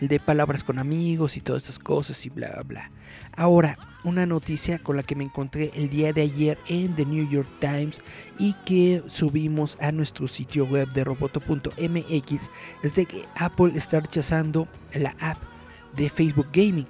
El 0.00 0.08
de 0.08 0.20
palabras 0.20 0.62
con 0.62 0.78
amigos 0.78 1.36
y 1.36 1.40
todas 1.40 1.64
esas 1.64 1.78
cosas 1.78 2.24
y 2.24 2.30
bla, 2.30 2.48
bla, 2.48 2.62
bla. 2.62 2.90
Ahora, 3.36 3.78
una 4.04 4.26
noticia 4.26 4.78
con 4.78 4.96
la 4.96 5.02
que 5.02 5.14
me 5.14 5.24
encontré 5.24 5.72
el 5.74 5.90
día 5.90 6.12
de 6.12 6.22
ayer 6.22 6.58
en 6.68 6.94
The 6.94 7.04
New 7.04 7.28
York 7.28 7.48
Times 7.60 8.00
y 8.38 8.54
que 8.64 9.02
subimos 9.08 9.76
a 9.80 9.92
nuestro 9.92 10.28
sitio 10.28 10.64
web 10.66 10.88
de 10.92 11.04
roboto.mx 11.04 12.50
es 12.82 12.94
de 12.94 13.06
que 13.06 13.24
Apple 13.36 13.72
está 13.74 14.00
rechazando 14.00 14.68
la 14.94 15.14
app 15.20 15.38
de 15.96 16.08
Facebook 16.08 16.48
Gaming. 16.52 16.86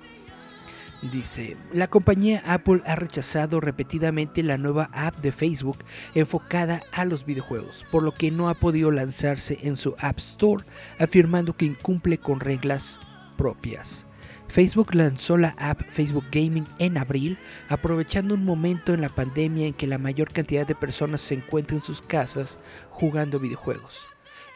Dice, 1.00 1.56
la 1.72 1.86
compañía 1.86 2.42
Apple 2.44 2.82
ha 2.84 2.96
rechazado 2.96 3.60
repetidamente 3.60 4.42
la 4.42 4.58
nueva 4.58 4.90
app 4.92 5.16
de 5.18 5.30
Facebook 5.30 5.78
enfocada 6.16 6.82
a 6.90 7.04
los 7.04 7.24
videojuegos, 7.24 7.86
por 7.92 8.02
lo 8.02 8.12
que 8.12 8.32
no 8.32 8.48
ha 8.48 8.54
podido 8.54 8.90
lanzarse 8.90 9.58
en 9.62 9.76
su 9.76 9.94
App 10.00 10.18
Store, 10.18 10.64
afirmando 10.98 11.56
que 11.56 11.66
incumple 11.66 12.18
con 12.18 12.40
reglas 12.40 12.98
propias. 13.36 14.06
Facebook 14.48 14.92
lanzó 14.94 15.36
la 15.36 15.54
app 15.58 15.82
Facebook 15.88 16.24
Gaming 16.32 16.66
en 16.80 16.98
abril, 16.98 17.38
aprovechando 17.68 18.34
un 18.34 18.44
momento 18.44 18.92
en 18.92 19.00
la 19.00 19.08
pandemia 19.08 19.68
en 19.68 19.74
que 19.74 19.86
la 19.86 19.98
mayor 19.98 20.32
cantidad 20.32 20.66
de 20.66 20.74
personas 20.74 21.20
se 21.20 21.34
encuentran 21.34 21.78
en 21.78 21.84
sus 21.84 22.02
casas 22.02 22.58
jugando 22.90 23.38
videojuegos. 23.38 24.06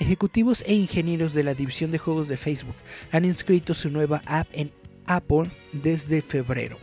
Ejecutivos 0.00 0.64
e 0.66 0.74
ingenieros 0.74 1.34
de 1.34 1.44
la 1.44 1.54
división 1.54 1.92
de 1.92 1.98
juegos 1.98 2.26
de 2.26 2.36
Facebook 2.36 2.74
han 3.12 3.24
inscrito 3.24 3.74
su 3.74 3.90
nueva 3.90 4.22
app 4.26 4.48
en 4.52 4.72
Apple 5.06 5.50
desde 5.72 6.20
febrero. 6.20 6.78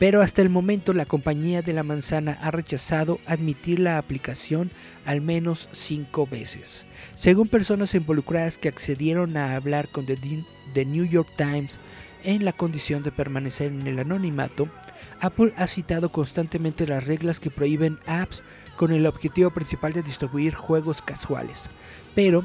Pero 0.00 0.22
hasta 0.22 0.40
el 0.40 0.48
momento 0.48 0.94
la 0.94 1.04
compañía 1.04 1.60
de 1.60 1.74
la 1.74 1.82
manzana 1.82 2.38
ha 2.40 2.50
rechazado 2.50 3.18
admitir 3.26 3.80
la 3.80 3.98
aplicación 3.98 4.70
al 5.04 5.20
menos 5.20 5.68
cinco 5.72 6.26
veces. 6.26 6.86
Según 7.14 7.48
personas 7.48 7.94
involucradas 7.94 8.56
que 8.56 8.68
accedieron 8.68 9.36
a 9.36 9.56
hablar 9.56 9.88
con 9.88 10.06
The, 10.06 10.86
New 10.86 11.04
York 11.04 11.28
Times 11.36 11.78
en 12.24 12.46
la 12.46 12.54
condición 12.54 13.02
de 13.02 13.12
permanecer 13.12 13.72
en 13.72 13.86
el 13.86 13.98
anonimato, 13.98 14.68
Apple 15.20 15.52
ha 15.56 15.66
citado 15.66 16.10
constantemente 16.10 16.86
las 16.86 17.04
reglas 17.04 17.38
que 17.38 17.50
prohíben 17.50 17.98
apps 18.06 18.42
con 18.78 18.92
el 18.92 19.04
objetivo 19.04 19.50
principal 19.50 19.92
de 19.92 20.02
distribuir 20.02 20.54
juegos 20.54 21.02
casuales. 21.02 21.68
Pero 22.14 22.42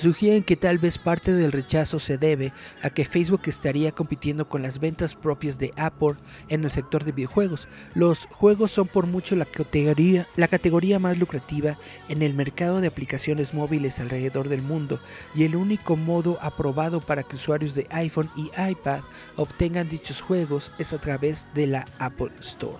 sugieren 0.00 0.42
que 0.42 0.56
tal 0.56 0.78
vez 0.78 0.98
parte 0.98 1.32
del 1.32 1.52
rechazo 1.52 1.98
se 1.98 2.18
debe 2.18 2.52
a 2.82 2.90
que 2.90 3.04
Facebook 3.04 3.42
estaría 3.46 3.92
compitiendo 3.92 4.48
con 4.48 4.62
las 4.62 4.80
ventas 4.80 5.14
propias 5.14 5.58
de 5.58 5.72
Apple 5.76 6.14
en 6.48 6.64
el 6.64 6.70
sector 6.70 7.04
de 7.04 7.12
videojuegos. 7.12 7.68
Los 7.94 8.26
juegos 8.26 8.70
son 8.70 8.88
por 8.88 9.06
mucho 9.06 9.36
la 9.36 9.44
categoría, 9.44 10.98
más 10.98 11.18
lucrativa 11.18 11.78
en 12.08 12.22
el 12.22 12.34
mercado 12.34 12.80
de 12.80 12.88
aplicaciones 12.88 13.54
móviles 13.54 14.00
alrededor 14.00 14.48
del 14.48 14.62
mundo 14.62 15.00
y 15.34 15.44
el 15.44 15.56
único 15.56 15.96
modo 15.96 16.38
aprobado 16.40 17.00
para 17.00 17.22
que 17.22 17.36
usuarios 17.36 17.74
de 17.74 17.86
iPhone 17.90 18.30
y 18.36 18.50
iPad 18.60 19.00
obtengan 19.36 19.88
dichos 19.88 20.20
juegos 20.20 20.72
es 20.78 20.92
a 20.92 20.98
través 20.98 21.48
de 21.54 21.66
la 21.66 21.86
Apple 21.98 22.32
Store. 22.40 22.78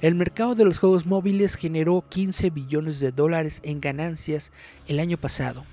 El 0.00 0.14
mercado 0.14 0.54
de 0.54 0.64
los 0.64 0.78
juegos 0.78 1.04
móviles 1.04 1.56
generó 1.56 2.02
15 2.08 2.48
billones 2.50 3.00
de 3.00 3.12
dólares 3.12 3.60
en 3.64 3.80
ganancias 3.80 4.50
el 4.88 4.98
año 4.98 5.18
pasado. 5.18 5.64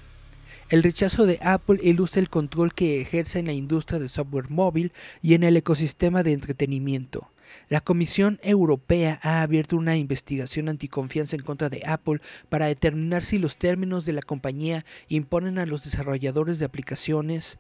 El 0.69 0.83
rechazo 0.83 1.25
de 1.25 1.39
Apple 1.41 1.79
ilustra 1.81 2.19
el 2.19 2.29
control 2.29 2.73
que 2.73 2.99
ejerce 2.99 3.39
en 3.39 3.45
la 3.45 3.53
industria 3.53 3.99
de 3.99 4.09
software 4.09 4.49
móvil 4.49 4.91
y 5.21 5.33
en 5.33 5.43
el 5.43 5.55
ecosistema 5.55 6.23
de 6.23 6.33
entretenimiento. 6.33 7.31
La 7.69 7.79
Comisión 7.79 8.37
Europea 8.43 9.17
ha 9.23 9.41
abierto 9.41 9.77
una 9.77 9.95
investigación 9.95 10.67
anticonfianza 10.67 11.37
en 11.37 11.43
contra 11.43 11.69
de 11.69 11.83
Apple 11.85 12.19
para 12.49 12.65
determinar 12.65 13.23
si 13.23 13.37
los 13.37 13.57
términos 13.57 14.05
de 14.05 14.11
la 14.11 14.21
compañía 14.21 14.83
imponen 15.07 15.57
a 15.57 15.65
los 15.65 15.85
desarrolladores 15.85 16.59
de 16.59 16.65
aplicaciones 16.65 17.59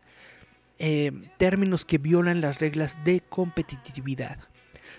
eh, 0.77 1.13
términos 1.37 1.85
que 1.85 1.99
violan 1.99 2.41
las 2.41 2.59
reglas 2.59 2.99
de 3.05 3.21
competitividad. 3.21 4.37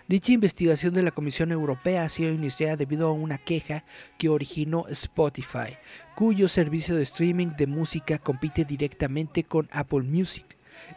Dicha 0.09 0.33
investigación 0.33 0.95
de 0.95 1.03
la 1.03 1.11
Comisión 1.11 1.53
Europea 1.53 2.03
ha 2.03 2.09
sido 2.09 2.33
iniciada 2.33 2.77
debido 2.77 3.09
a 3.09 3.13
una 3.13 3.37
queja 3.37 3.85
que 4.17 4.31
originó 4.31 4.87
Spotify, 4.89 5.77
cuyo 6.15 6.49
servicio 6.49 6.97
de 6.97 7.03
streaming 7.03 7.49
de 7.59 7.67
música 7.67 8.19
compite 8.19 8.65
directamente 8.65 9.45
con 9.45 9.69
Apple 9.71 10.05
Music. 10.05 10.47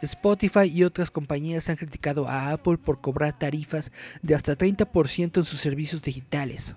Spotify 0.00 0.64
y 0.64 0.84
otras 0.84 1.10
compañías 1.10 1.68
han 1.68 1.76
criticado 1.76 2.26
a 2.26 2.52
Apple 2.52 2.78
por 2.78 3.02
cobrar 3.02 3.38
tarifas 3.38 3.92
de 4.22 4.34
hasta 4.34 4.56
30% 4.56 5.36
en 5.36 5.44
sus 5.44 5.60
servicios 5.60 6.02
digitales. 6.02 6.74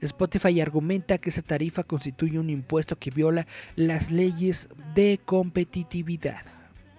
Spotify 0.00 0.60
argumenta 0.60 1.18
que 1.18 1.30
esa 1.30 1.42
tarifa 1.42 1.84
constituye 1.84 2.40
un 2.40 2.50
impuesto 2.50 2.98
que 2.98 3.12
viola 3.12 3.46
las 3.76 4.10
leyes 4.10 4.68
de 4.96 5.20
competitividad. 5.24 6.55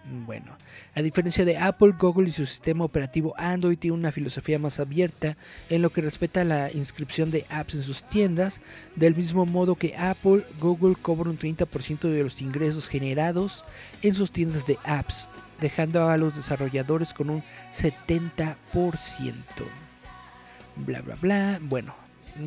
Bueno, 0.09 0.55
a 0.95 1.01
diferencia 1.01 1.43
de 1.43 1.57
Apple, 1.57 1.93
Google 1.99 2.29
y 2.29 2.31
su 2.31 2.45
sistema 2.45 2.85
operativo 2.85 3.33
Android 3.37 3.77
tiene 3.77 3.97
una 3.97 4.13
filosofía 4.13 4.57
más 4.57 4.79
abierta 4.79 5.35
en 5.69 5.81
lo 5.81 5.89
que 5.89 5.99
respecta 6.01 6.41
a 6.41 6.45
la 6.45 6.71
inscripción 6.71 7.29
de 7.29 7.45
apps 7.49 7.75
en 7.75 7.81
sus 7.81 8.05
tiendas, 8.05 8.61
del 8.95 9.15
mismo 9.15 9.45
modo 9.45 9.75
que 9.75 9.97
Apple, 9.97 10.45
Google 10.61 10.95
cobra 11.01 11.29
un 11.29 11.37
30% 11.37 12.09
de 12.09 12.23
los 12.23 12.41
ingresos 12.41 12.87
generados 12.87 13.65
en 14.01 14.15
sus 14.15 14.31
tiendas 14.31 14.65
de 14.65 14.77
apps, 14.85 15.27
dejando 15.59 16.07
a 16.07 16.15
los 16.15 16.33
desarrolladores 16.33 17.13
con 17.13 17.29
un 17.29 17.43
70%. 17.73 18.55
Bla, 20.77 21.01
bla, 21.01 21.15
bla. 21.15 21.59
Bueno, 21.61 21.93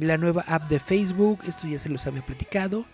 la 0.00 0.16
nueva 0.16 0.44
app 0.46 0.70
de 0.70 0.80
Facebook, 0.80 1.40
esto 1.46 1.68
ya 1.68 1.78
se 1.78 1.90
los 1.90 2.06
había 2.06 2.24
platicado 2.24 2.86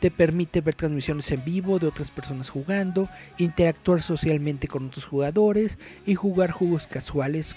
te 0.00 0.10
permite 0.10 0.62
ver 0.62 0.74
transmisiones 0.74 1.30
en 1.30 1.44
vivo 1.44 1.78
de 1.78 1.86
otras 1.86 2.10
personas 2.10 2.48
jugando, 2.48 3.08
interactuar 3.38 4.00
socialmente 4.00 4.66
con 4.66 4.86
otros 4.86 5.04
jugadores 5.04 5.78
y 6.06 6.14
jugar 6.14 6.50
juegos 6.50 6.86
casuales 6.86 7.54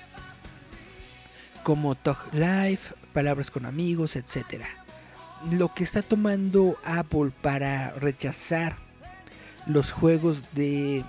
como 1.64 1.96
Talk 1.96 2.34
Live, 2.34 2.80
palabras 3.14 3.50
con 3.50 3.66
amigos, 3.66 4.18
etc. 4.18 4.66
Lo 5.52 5.74
que 5.74 5.86
está 5.86 6.02
tomando 6.02 6.78
Apple 6.84 7.32
para 7.42 7.92
rechazar 7.92 8.76
los 9.66 9.94
juegos 9.94 10.44
de, 10.54 11.06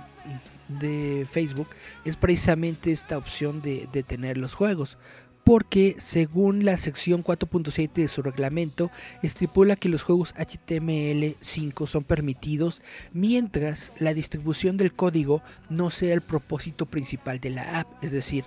de 0.68 1.26
Facebook 1.28 1.68
es 2.05 2.16
precisamente 2.16 2.93
esta 2.93 3.18
opción 3.18 3.61
de, 3.61 3.89
de 3.93 4.05
tener 4.05 4.37
los 4.37 4.55
juegos 4.55 4.97
porque 5.45 5.97
según 5.99 6.64
la 6.64 6.78
sección 6.78 7.22
4.7 7.22 7.92
de 7.92 8.09
su 8.09 8.22
reglamento 8.22 8.90
estipula 9.22 9.76
que 9.76 9.90
los 9.90 10.03
juegos 10.03 10.34
HTML5 10.36 11.86
son 11.86 12.03
permitidos 12.03 12.80
mientras 13.12 13.92
la 13.99 14.14
distribución 14.14 14.78
del 14.78 14.95
código 14.95 15.42
no 15.68 15.90
sea 15.90 16.14
el 16.14 16.22
propósito 16.22 16.86
principal 16.86 17.40
de 17.40 17.51
la 17.51 17.80
app, 17.80 18.03
es 18.03 18.11
decir, 18.11 18.47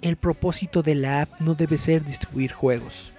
el 0.00 0.16
propósito 0.16 0.82
de 0.82 0.94
la 0.94 1.22
app 1.22 1.40
no 1.40 1.54
debe 1.54 1.76
ser 1.76 2.04
distribuir 2.04 2.52
juegos. 2.52 3.12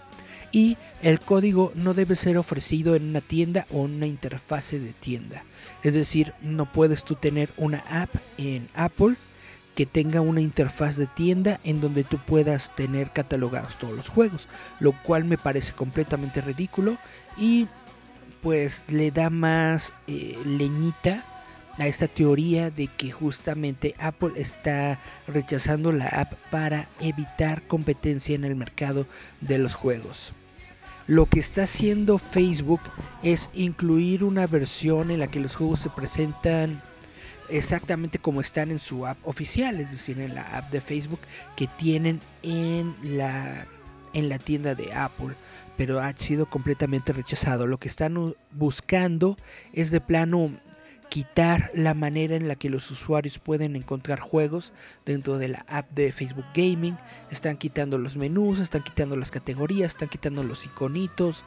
Y 0.52 0.78
el 1.04 1.20
código 1.20 1.72
no 1.76 1.94
debe 1.94 2.16
ser 2.16 2.40
ofrecido 2.40 2.96
en 2.96 3.10
una 3.10 3.22
tienda 3.22 3.68
o 3.70 3.86
en 3.86 3.94
una 3.96 4.08
interfase 4.08 4.80
de 4.80 4.94
tienda. 4.94 5.44
Es 5.84 5.94
decir, 5.94 6.34
no 6.42 6.72
puedes 6.72 7.04
tú 7.04 7.14
tener 7.14 7.50
una 7.58 7.84
app 7.88 8.10
en 8.40 8.68
Apple 8.74 9.16
que 9.80 9.86
tenga 9.86 10.20
una 10.20 10.42
interfaz 10.42 10.98
de 10.98 11.08
tienda 11.08 11.62
en 11.64 11.80
donde 11.80 12.04
tú 12.04 12.18
puedas 12.18 12.76
tener 12.76 13.12
catalogados 13.12 13.78
todos 13.78 13.96
los 13.96 14.10
juegos, 14.10 14.50
lo 14.82 14.92
cual 14.92 15.24
me 15.24 15.38
parece 15.38 15.72
completamente 15.72 16.42
ridículo 16.42 16.98
y 17.38 17.66
pues 18.42 18.84
le 18.90 19.10
da 19.12 19.30
más 19.30 19.94
eh, 20.08 20.38
leñita 20.46 21.24
a 21.78 21.88
esta 21.88 22.10
teoría 22.10 22.72
de 22.72 22.88
que 22.88 23.12
justamente 23.12 23.96
Apple 24.00 24.34
está 24.36 25.00
rechazando 25.28 25.94
la 25.94 26.08
app 26.08 26.34
para 26.52 26.90
evitar 27.00 27.66
competencia 27.66 28.36
en 28.36 28.44
el 28.44 28.58
mercado 28.58 29.06
de 29.40 29.60
los 29.60 29.76
juegos. 29.76 30.34
Lo 31.08 31.26
que 31.26 31.40
está 31.40 31.64
haciendo 31.64 32.18
Facebook 32.18 32.82
es 33.24 33.50
incluir 33.54 34.26
una 34.26 34.46
versión 34.46 35.10
en 35.10 35.20
la 35.20 35.28
que 35.28 35.40
los 35.40 35.56
juegos 35.56 35.80
se 35.80 35.90
presentan 35.90 36.82
exactamente 37.50 38.20
como 38.20 38.42
están 38.42 38.72
en 38.72 38.80
su 38.80 39.06
app 39.06 39.18
oficial, 39.28 39.80
es 39.80 39.92
decir, 39.92 40.20
en 40.20 40.36
la 40.36 40.42
app 40.58 40.72
de 40.72 40.82
Facebook 40.82 41.20
que 41.56 41.68
tienen 41.68 42.20
en 42.44 42.96
la, 43.04 43.68
en 44.14 44.30
la 44.30 44.40
tienda 44.40 44.76
de 44.76 44.94
Apple, 44.94 45.36
pero 45.78 46.00
ha 46.00 46.16
sido 46.16 46.46
completamente 46.48 47.14
rechazado. 47.14 47.68
Lo 47.68 47.78
que 47.78 47.88
están 47.88 48.36
buscando 48.52 49.38
es 49.74 49.92
de 49.92 50.02
plano 50.02 50.52
quitar 51.10 51.72
la 51.74 51.94
manera 51.94 52.36
en 52.36 52.48
la 52.48 52.56
que 52.56 52.70
los 52.70 52.90
usuarios 52.92 53.40
pueden 53.40 53.76
encontrar 53.76 54.20
juegos 54.20 54.74
dentro 55.06 55.38
de 55.38 55.50
la 55.50 55.66
app 55.68 55.90
de 55.92 56.12
Facebook 56.12 56.46
Gaming. 56.54 56.98
Están 57.32 57.58
quitando 57.58 57.98
los 57.98 58.16
menús, 58.16 58.60
están 58.60 58.84
quitando 58.84 59.16
las 59.18 59.32
categorías, 59.32 59.94
están 59.94 60.10
quitando 60.10 60.44
los 60.44 60.66
iconitos. 60.66 61.44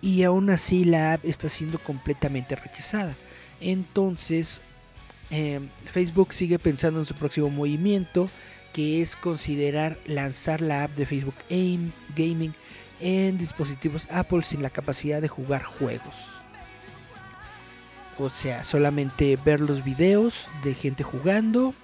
Y 0.00 0.22
aún 0.22 0.50
así 0.50 0.84
la 0.84 1.14
app 1.14 1.24
está 1.24 1.48
siendo 1.48 1.78
completamente 1.78 2.54
rechazada. 2.56 3.14
Entonces 3.60 4.60
eh, 5.36 5.58
Facebook 5.86 6.32
sigue 6.32 6.60
pensando 6.60 7.00
en 7.00 7.06
su 7.06 7.14
próximo 7.14 7.50
movimiento, 7.50 8.30
que 8.72 9.02
es 9.02 9.16
considerar 9.16 9.98
lanzar 10.06 10.60
la 10.60 10.84
app 10.84 10.94
de 10.94 11.06
Facebook 11.06 11.34
Aim 11.50 11.90
Gaming 12.14 12.54
en 13.00 13.36
dispositivos 13.36 14.06
Apple 14.12 14.42
sin 14.42 14.62
la 14.62 14.70
capacidad 14.70 15.20
de 15.20 15.26
jugar 15.26 15.64
juegos. 15.64 16.14
O 18.16 18.30
sea, 18.30 18.62
solamente 18.62 19.36
ver 19.44 19.58
los 19.58 19.82
videos 19.82 20.46
de 20.62 20.72
gente 20.72 21.02
jugando 21.02 21.74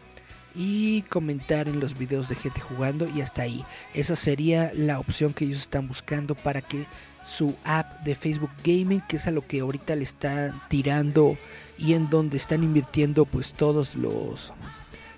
y 0.55 1.03
comentar 1.03 1.67
en 1.67 1.81
los 1.81 1.99
videos 1.99 2.29
de 2.29 2.37
gente 2.37 2.61
jugando 2.61 3.09
y 3.09 3.21
hasta 3.21 3.43
ahí. 3.43 3.65
Esa 3.95 4.15
sería 4.15 4.71
la 4.75 5.01
opción 5.01 5.35
que 5.35 5.45
ellos 5.45 5.59
están 5.59 5.89
buscando 5.89 6.37
para 6.37 6.61
que 6.61 6.87
su 7.27 7.57
app 7.65 8.05
de 8.05 8.15
Facebook 8.15 8.53
Gaming, 8.63 9.03
que 9.09 9.17
es 9.17 9.27
a 9.27 9.33
lo 9.33 9.45
que 9.45 9.59
ahorita 9.59 9.97
le 9.97 10.05
están 10.05 10.61
tirando 10.69 11.37
y 11.81 11.95
en 11.95 12.11
donde 12.11 12.37
están 12.37 12.63
invirtiendo 12.63 13.25
pues 13.25 13.55
todos 13.55 13.97
los 13.97 14.53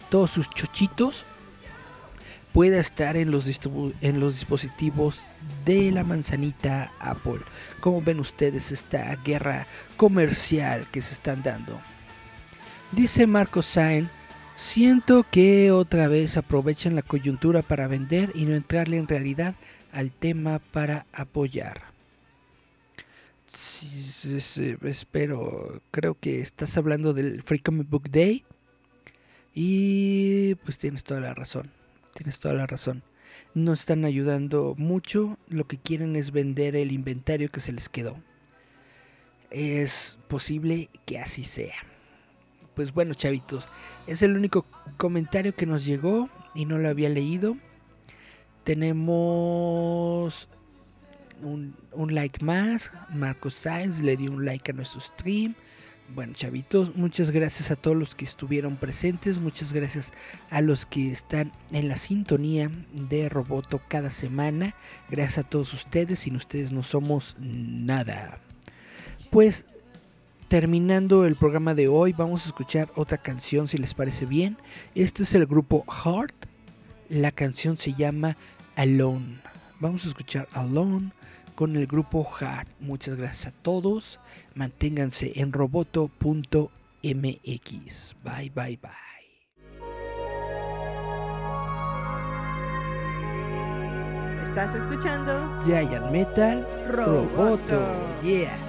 todos 0.09 0.31
sus 0.31 0.49
chochitos 0.49 1.25
pueda 2.53 2.79
estar 2.79 3.17
en 3.17 3.31
los, 3.31 3.49
en 4.01 4.21
los 4.21 4.35
dispositivos 4.35 5.23
de 5.65 5.91
la 5.91 6.05
manzanita 6.05 6.93
Apple. 7.01 7.41
Como 7.81 8.03
ven 8.03 8.21
ustedes 8.21 8.73
esta 8.73 9.17
guerra 9.25 9.67
comercial 9.97 10.87
que 10.93 11.01
se 11.01 11.15
están 11.15 11.43
dando. 11.43 11.81
Dice 12.93 13.27
Marco 13.27 13.63
Sain, 13.63 14.11
siento 14.57 15.25
que 15.31 15.73
otra 15.73 16.09
vez 16.09 16.37
aprovechan 16.37 16.95
la 16.95 17.03
coyuntura 17.03 17.63
para 17.63 17.89
vender 17.89 18.31
y 18.35 18.45
no 18.45 18.55
entrarle 18.55 18.99
en 18.99 19.09
realidad 19.09 19.55
al 19.91 20.13
tema 20.13 20.59
para 20.59 21.07
apoyar. 21.13 21.91
Sí, 23.55 24.77
espero, 24.83 25.83
creo 25.91 26.19
que 26.19 26.41
estás 26.41 26.77
hablando 26.77 27.13
del 27.13 27.43
Free 27.43 27.59
Comic 27.59 27.89
Book 27.89 28.11
Day 28.11 28.45
y 29.55 30.55
pues 30.57 30.79
tienes 30.79 31.05
toda 31.05 31.21
la 31.21 31.35
razón 31.35 31.71
tienes 32.13 32.39
toda 32.39 32.55
la 32.55 32.67
razón. 32.67 33.03
No 33.55 33.73
están 33.73 34.05
ayudando 34.05 34.75
mucho, 34.77 35.39
lo 35.49 35.67
que 35.67 35.79
quieren 35.79 36.17
es 36.17 36.31
vender 36.31 36.77
el 36.77 36.93
inventario 36.93 37.51
que 37.51 37.61
se 37.61 37.73
les 37.73 37.89
quedó. 37.89 38.17
Es 39.51 40.19
posible 40.29 40.89
que 41.05 41.19
así 41.19 41.45
sea. 41.45 41.75
Pues 42.75 42.93
bueno, 42.95 43.15
chavitos, 43.15 43.69
es 44.07 44.23
el 44.23 44.37
único 44.37 44.65
comentario 44.97 45.55
que 45.55 45.67
nos 45.67 45.85
llegó 45.85 46.31
y 46.55 46.65
no 46.65 46.79
lo 46.79 46.89
había 46.89 47.09
leído. 47.09 47.57
Tenemos 48.65 50.49
un, 51.43 52.14
like 52.14 52.45
más. 52.45 52.90
Marcos 53.12 53.55
Sainz 53.55 54.01
le 54.01 54.16
dio 54.16 54.32
un 54.32 54.45
like 54.45 54.70
a 54.70 54.74
nuestro 54.74 55.01
stream. 55.01 55.55
Bueno, 56.14 56.34
chavitos, 56.34 56.95
muchas 56.95 57.30
gracias 57.30 57.70
a 57.70 57.76
todos 57.76 57.97
los 57.97 58.14
que 58.14 58.26
estuvieron 58.26 58.76
presentes, 58.76 59.38
muchas 59.38 59.72
gracias 59.72 60.12
a 60.51 60.61
los 60.61 60.84
que 60.84 61.11
están 61.11 61.53
en 61.70 61.88
la 61.88 61.97
sintonía 61.97 62.70
de 62.93 63.30
Roboto 63.30 63.80
cada 63.88 64.11
semana. 64.11 64.74
Gracias 65.09 65.38
a 65.38 65.49
todos 65.49 65.72
ustedes, 65.72 66.18
sin 66.18 66.36
ustedes 66.36 66.70
no 66.70 66.82
somos 66.82 67.36
nada. 67.38 68.40
Pues 69.30 69.64
terminando 70.49 71.24
el 71.24 71.36
programa 71.36 71.74
de 71.74 71.88
hoy, 71.88 72.12
vamos 72.12 72.45
a 72.45 72.49
escuchar 72.49 72.90
otra 72.95 73.16
canción 73.16 73.66
si 73.66 73.78
les 73.78 73.95
parece 73.95 74.26
bien. 74.26 74.59
Este 74.95 75.22
es 75.22 75.32
el 75.34 75.47
grupo 75.47 75.86
Heart. 75.90 76.34
La 77.09 77.30
canción 77.30 77.78
se 77.78 77.95
llama 77.95 78.36
Alone. 78.76 79.52
Vamos 79.83 80.05
a 80.05 80.09
escuchar 80.11 80.49
Alone 80.53 81.11
con 81.57 81.74
el 81.74 81.89
grupo 81.89 82.24
Hard. 82.39 82.68
Muchas 82.78 83.16
gracias 83.16 83.49
a 83.49 83.51
todos. 83.51 84.20
Manténganse 84.55 85.33
en 85.35 85.53
roboto.mx. 85.53 86.12
Bye, 88.22 88.53
bye, 88.55 88.78
bye. 88.80 88.93
Estás 94.45 94.76
escuchando 94.76 95.51
Giant 95.64 96.12
Metal 96.12 96.64
Roboto. 96.89 97.37
Roboto. 97.37 98.22
Yeah. 98.22 98.62